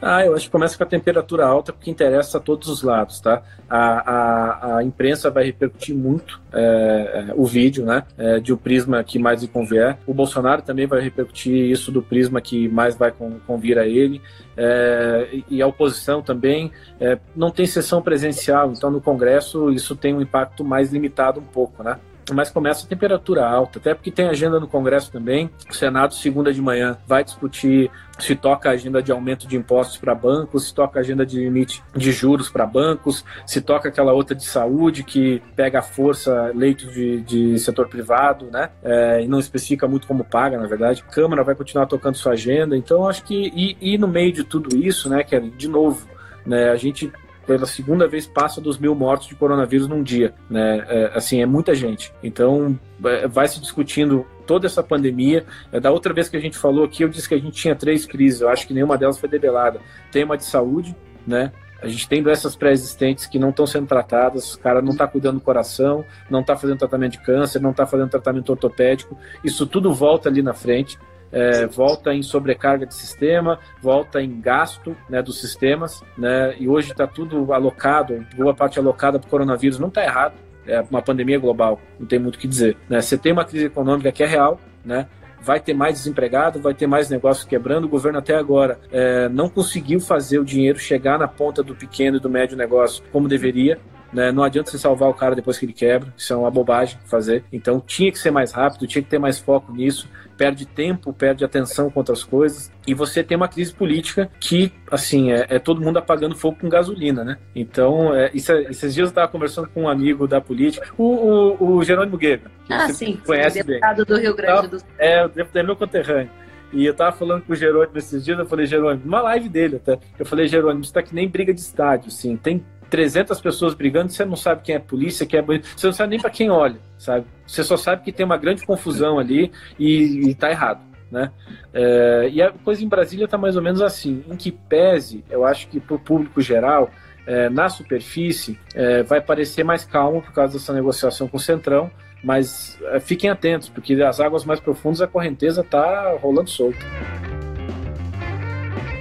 Ah, 0.00 0.24
eu 0.24 0.34
acho 0.34 0.46
que 0.46 0.50
começa 0.50 0.76
com 0.76 0.82
a 0.82 0.86
temperatura 0.86 1.46
alta, 1.46 1.72
porque 1.72 1.90
interessa 1.90 2.38
a 2.38 2.40
todos 2.40 2.68
os 2.68 2.82
lados, 2.82 3.20
tá? 3.20 3.42
A, 3.70 3.78
a, 3.78 4.76
a 4.78 4.84
imprensa 4.84 5.30
vai 5.30 5.44
repercutir 5.44 5.94
muito 5.94 6.40
é, 6.52 7.26
é, 7.28 7.34
o 7.36 7.46
vídeo, 7.46 7.84
né? 7.84 8.04
É, 8.18 8.40
de 8.40 8.52
o 8.52 8.56
prisma 8.56 9.02
que 9.04 9.18
mais 9.18 9.42
lhe 9.42 9.48
convier. 9.48 9.98
O 10.06 10.12
Bolsonaro 10.12 10.62
também 10.62 10.86
vai 10.86 11.00
repercutir 11.00 11.52
isso 11.52 11.92
do 11.92 12.02
prisma 12.02 12.40
que 12.40 12.68
mais 12.68 12.96
vai 12.96 13.12
convir 13.46 13.78
a 13.78 13.86
ele. 13.86 14.20
É, 14.56 15.28
e 15.48 15.62
a 15.62 15.66
oposição 15.66 16.22
também. 16.22 16.72
É, 17.00 17.18
não 17.34 17.50
tem 17.50 17.66
sessão 17.66 18.02
presencial, 18.02 18.72
então 18.72 18.90
no 18.90 19.00
Congresso 19.00 19.70
isso 19.70 19.94
tem 19.94 20.14
um 20.14 20.20
impacto 20.20 20.64
mais 20.64 20.92
limitado 20.92 21.40
um 21.40 21.44
pouco, 21.44 21.82
né? 21.82 21.98
Mas 22.32 22.50
começa 22.50 22.84
a 22.84 22.88
temperatura 22.88 23.46
alta, 23.46 23.78
até 23.78 23.94
porque 23.94 24.10
tem 24.10 24.28
agenda 24.28 24.60
no 24.60 24.68
Congresso 24.68 25.10
também. 25.10 25.50
O 25.68 25.74
Senado, 25.74 26.14
segunda 26.14 26.52
de 26.52 26.60
manhã, 26.60 26.96
vai 27.06 27.24
discutir 27.24 27.90
se 28.18 28.36
toca 28.36 28.68
a 28.68 28.72
agenda 28.72 29.02
de 29.02 29.10
aumento 29.10 29.48
de 29.48 29.56
impostos 29.56 29.96
para 29.96 30.14
bancos, 30.14 30.68
se 30.68 30.74
toca 30.74 30.98
a 30.98 31.02
agenda 31.02 31.24
de 31.24 31.40
limite 31.40 31.82
de 31.94 32.12
juros 32.12 32.48
para 32.48 32.64
bancos, 32.66 33.24
se 33.46 33.60
toca 33.60 33.88
aquela 33.88 34.12
outra 34.12 34.36
de 34.36 34.44
saúde 34.44 35.02
que 35.02 35.42
pega 35.56 35.80
a 35.80 35.82
força 35.82 36.52
leitos 36.54 36.92
de, 36.92 37.20
de 37.22 37.58
setor 37.58 37.88
privado, 37.88 38.46
né? 38.46 38.70
É, 38.82 39.22
e 39.22 39.28
não 39.28 39.40
especifica 39.40 39.88
muito 39.88 40.06
como 40.06 40.24
paga, 40.24 40.58
na 40.58 40.66
verdade. 40.66 41.02
A 41.06 41.10
Câmara 41.10 41.42
vai 41.42 41.54
continuar 41.54 41.86
tocando 41.86 42.16
sua 42.16 42.32
agenda, 42.32 42.76
então 42.76 43.08
acho 43.08 43.24
que 43.24 43.50
e, 43.54 43.94
e 43.94 43.98
no 43.98 44.06
meio 44.06 44.32
de 44.32 44.44
tudo 44.44 44.76
isso, 44.76 45.08
né, 45.08 45.24
que 45.24 45.34
é 45.34 45.40
de 45.40 45.68
novo, 45.68 46.06
né, 46.46 46.70
a 46.70 46.76
gente 46.76 47.12
pela 47.46 47.66
segunda 47.66 48.06
vez 48.06 48.26
passa 48.26 48.60
dos 48.60 48.78
mil 48.78 48.94
mortos 48.94 49.28
de 49.28 49.34
coronavírus 49.34 49.88
num 49.88 50.02
dia, 50.02 50.34
né? 50.48 50.84
É, 50.88 51.12
assim, 51.14 51.42
é 51.42 51.46
muita 51.46 51.74
gente. 51.74 52.12
Então, 52.22 52.78
é, 53.04 53.26
vai 53.26 53.48
se 53.48 53.60
discutindo 53.60 54.26
toda 54.46 54.66
essa 54.66 54.82
pandemia. 54.82 55.44
É, 55.70 55.80
da 55.80 55.90
outra 55.90 56.12
vez 56.12 56.28
que 56.28 56.36
a 56.36 56.40
gente 56.40 56.56
falou 56.56 56.84
aqui, 56.84 57.02
eu 57.02 57.08
disse 57.08 57.28
que 57.28 57.34
a 57.34 57.38
gente 57.38 57.52
tinha 57.52 57.74
três 57.74 58.06
crises, 58.06 58.40
eu 58.40 58.48
acho 58.48 58.66
que 58.66 58.74
nenhuma 58.74 58.96
delas 58.96 59.18
foi 59.18 59.28
debelada. 59.28 59.80
Tem 60.10 60.24
uma 60.24 60.36
de 60.36 60.44
saúde, 60.44 60.94
né? 61.26 61.52
A 61.82 61.88
gente 61.88 62.08
tem 62.08 62.22
doenças 62.22 62.54
pré-existentes 62.54 63.26
que 63.26 63.40
não 63.40 63.50
estão 63.50 63.66
sendo 63.66 63.88
tratadas, 63.88 64.54
o 64.54 64.60
cara 64.60 64.80
não 64.80 64.92
está 64.92 65.04
cuidando 65.04 65.40
do 65.40 65.44
coração, 65.44 66.04
não 66.30 66.40
está 66.40 66.56
fazendo 66.56 66.78
tratamento 66.78 67.12
de 67.12 67.20
câncer, 67.20 67.60
não 67.60 67.72
está 67.72 67.84
fazendo 67.84 68.08
tratamento 68.08 68.50
ortopédico. 68.50 69.18
Isso 69.42 69.66
tudo 69.66 69.92
volta 69.92 70.28
ali 70.28 70.42
na 70.42 70.54
frente. 70.54 70.96
É, 71.32 71.66
volta 71.66 72.12
em 72.12 72.22
sobrecarga 72.22 72.84
de 72.84 72.94
sistema, 72.94 73.58
volta 73.80 74.20
em 74.20 74.40
gasto 74.40 74.94
né, 75.08 75.22
dos 75.22 75.40
sistemas, 75.40 76.02
né, 76.16 76.54
e 76.60 76.68
hoje 76.68 76.92
está 76.92 77.06
tudo 77.06 77.54
alocado, 77.54 78.26
boa 78.36 78.52
parte 78.52 78.78
alocada 78.78 79.18
para 79.18 79.26
o 79.26 79.30
coronavírus, 79.30 79.78
não 79.78 79.88
está 79.88 80.04
errado, 80.04 80.34
é 80.66 80.84
uma 80.90 81.00
pandemia 81.00 81.38
global, 81.38 81.80
não 81.98 82.06
tem 82.06 82.18
muito 82.18 82.36
o 82.36 82.38
que 82.38 82.46
dizer. 82.46 82.76
Né? 82.88 83.00
Você 83.00 83.16
tem 83.16 83.32
uma 83.32 83.46
crise 83.46 83.64
econômica 83.64 84.12
que 84.12 84.22
é 84.22 84.26
real, 84.26 84.60
né? 84.84 85.06
vai 85.42 85.58
ter 85.60 85.74
mais 85.74 85.94
desempregado, 85.94 86.60
vai 86.60 86.72
ter 86.72 86.86
mais 86.86 87.10
negócio 87.10 87.46
quebrando. 87.46 87.84
O 87.84 87.88
governo 87.88 88.18
até 88.18 88.34
agora 88.36 88.78
é, 88.90 89.28
não 89.28 89.48
conseguiu 89.48 90.00
fazer 90.00 90.38
o 90.38 90.44
dinheiro 90.44 90.78
chegar 90.78 91.18
na 91.18 91.26
ponta 91.26 91.62
do 91.62 91.74
pequeno 91.74 92.16
e 92.16 92.20
do 92.20 92.30
médio 92.30 92.56
negócio 92.56 93.02
como 93.10 93.28
deveria. 93.28 93.78
Né? 94.12 94.30
Não 94.30 94.42
adianta 94.42 94.70
você 94.70 94.78
salvar 94.78 95.08
o 95.08 95.14
cara 95.14 95.34
depois 95.34 95.58
que 95.58 95.64
ele 95.64 95.72
quebra, 95.72 96.12
isso 96.16 96.32
é 96.32 96.36
uma 96.36 96.50
bobagem 96.50 96.98
fazer. 97.06 97.44
Então 97.52 97.80
tinha 97.80 98.12
que 98.12 98.18
ser 98.18 98.30
mais 98.30 98.52
rápido, 98.52 98.86
tinha 98.86 99.02
que 99.02 99.08
ter 99.08 99.18
mais 99.18 99.38
foco 99.38 99.72
nisso 99.72 100.08
perde 100.42 100.66
tempo, 100.66 101.12
perde 101.12 101.44
atenção 101.44 101.88
com 101.88 102.00
outras 102.00 102.24
coisas. 102.24 102.68
E 102.84 102.94
você 102.94 103.22
tem 103.22 103.36
uma 103.36 103.46
crise 103.46 103.72
política 103.72 104.28
que, 104.40 104.72
assim, 104.90 105.30
é, 105.30 105.46
é 105.48 105.58
todo 105.60 105.80
mundo 105.80 105.98
apagando 105.98 106.34
fogo 106.34 106.58
com 106.60 106.68
gasolina, 106.68 107.22
né? 107.22 107.38
Então, 107.54 108.12
é, 108.12 108.28
isso, 108.34 108.50
é, 108.50 108.62
esses 108.62 108.92
dias 108.92 109.06
eu 109.06 109.10
estava 109.10 109.28
conversando 109.28 109.68
com 109.68 109.82
um 109.82 109.88
amigo 109.88 110.26
da 110.26 110.40
política, 110.40 110.88
o, 110.98 111.04
o, 111.04 111.76
o 111.76 111.84
Jerônimo 111.84 112.16
Guerra. 112.16 112.50
Ah, 112.68 112.88
sim, 112.88 113.20
conhece 113.24 113.62
deputado 113.62 114.04
bem. 114.04 114.16
do 114.16 114.20
Rio 114.20 114.34
Grande 114.34 114.68
do 114.68 114.78
Sul. 114.80 114.88
É, 114.98 115.24
o 115.24 115.28
deputado 115.28 115.62
é 115.62 115.62
meu 115.62 115.76
conterrâneo. 115.76 116.30
E 116.72 116.86
eu 116.86 116.94
tava 116.94 117.14
falando 117.14 117.42
com 117.42 117.52
o 117.52 117.56
Jerônimo 117.56 117.96
esses 117.98 118.24
dias, 118.24 118.38
eu 118.38 118.46
falei, 118.46 118.66
Jerônimo, 118.66 119.04
uma 119.04 119.20
live 119.22 119.48
dele 119.48 119.76
até. 119.76 119.98
Eu 120.18 120.24
falei, 120.26 120.48
Jerônimo, 120.48 120.80
isso 120.80 120.92
tá 120.92 121.02
que 121.02 121.14
nem 121.14 121.28
briga 121.28 121.52
de 121.52 121.60
estádio, 121.60 122.08
assim. 122.08 122.36
Tem 122.36 122.64
300 122.92 123.40
pessoas 123.40 123.72
brigando, 123.72 124.12
você 124.12 124.22
não 124.22 124.36
sabe 124.36 124.60
quem 124.60 124.74
é 124.74 124.78
polícia, 124.78 125.24
quem 125.24 125.40
é 125.40 125.42
você 125.42 125.86
não 125.86 125.94
sabe 125.94 126.10
nem 126.10 126.20
para 126.20 126.28
quem 126.28 126.50
olha, 126.50 126.76
sabe? 126.98 127.24
Você 127.46 127.64
só 127.64 127.74
sabe 127.74 128.02
que 128.02 128.12
tem 128.12 128.26
uma 128.26 128.36
grande 128.36 128.66
confusão 128.66 129.18
ali 129.18 129.50
e, 129.78 130.28
e 130.28 130.34
tá 130.34 130.50
errado. 130.50 130.82
Né? 131.10 131.30
É, 131.72 132.28
e 132.30 132.42
a 132.42 132.50
coisa 132.50 132.84
em 132.84 132.88
Brasília 132.88 133.24
está 133.24 133.38
mais 133.38 133.56
ou 133.56 133.62
menos 133.62 133.80
assim, 133.80 134.22
em 134.28 134.36
que 134.36 134.52
pese, 134.52 135.24
eu 135.30 135.42
acho 135.42 135.68
que 135.68 135.80
para 135.80 135.96
o 135.96 135.98
público 135.98 136.42
geral, 136.42 136.90
é, 137.26 137.48
na 137.48 137.70
superfície, 137.70 138.58
é, 138.74 139.02
vai 139.02 139.22
parecer 139.22 139.64
mais 139.64 139.86
calmo 139.86 140.20
por 140.20 140.32
causa 140.34 140.58
dessa 140.58 140.74
negociação 140.74 141.26
com 141.26 141.38
o 141.38 141.40
Centrão, 141.40 141.90
mas 142.22 142.78
é, 142.92 143.00
fiquem 143.00 143.30
atentos, 143.30 143.70
porque 143.70 143.94
as 144.02 144.20
águas 144.20 144.44
mais 144.44 144.60
profundas 144.60 145.00
a 145.00 145.06
correnteza 145.06 145.62
está 145.62 146.14
rolando 146.20 146.50
solta. 146.50 146.84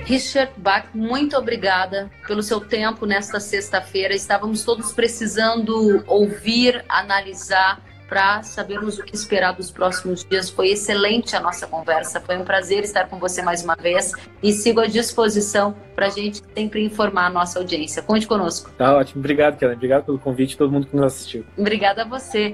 Richard 0.06 0.52
Bach, 0.58 0.88
muito 0.94 1.38
obrigada 1.38 2.10
pelo 2.28 2.42
seu 2.42 2.60
tempo 2.60 3.06
nesta 3.06 3.40
sexta-feira. 3.40 4.14
Estávamos 4.14 4.64
todos 4.64 4.92
precisando 4.92 6.04
ouvir, 6.08 6.84
analisar 6.90 7.82
para 8.12 8.44
sabermos 8.44 9.00
o 9.00 9.04
que 9.06 9.16
esperar 9.16 9.54
dos 9.54 9.72
próximos 9.72 10.26
dias. 10.26 10.50
Foi 10.50 10.68
excelente 10.68 11.34
a 11.34 11.40
nossa 11.40 11.66
conversa, 11.66 12.20
foi 12.20 12.38
um 12.38 12.44
prazer 12.44 12.84
estar 12.84 13.08
com 13.08 13.18
você 13.18 13.42
mais 13.42 13.64
uma 13.64 13.74
vez 13.74 14.12
e 14.44 14.52
sigo 14.52 14.82
à 14.82 14.86
disposição 14.86 15.74
para 15.96 16.08
a 16.08 16.10
gente 16.10 16.42
sempre 16.54 16.84
informar 16.84 17.28
a 17.28 17.30
nossa 17.30 17.58
audiência. 17.58 18.02
Conte 18.02 18.28
conosco. 18.28 18.70
Tá 18.78 18.98
ótimo, 18.98 19.22
obrigado, 19.22 19.58
Karen. 19.58 19.76
Obrigado 19.76 20.04
pelo 20.04 20.20
convite, 20.20 20.58
todo 20.58 20.70
mundo 20.70 20.88
que 20.88 20.96
nos 20.96 21.06
assistiu. 21.06 21.46
Obrigada 21.58 22.02
a 22.02 22.06
você. 22.06 22.54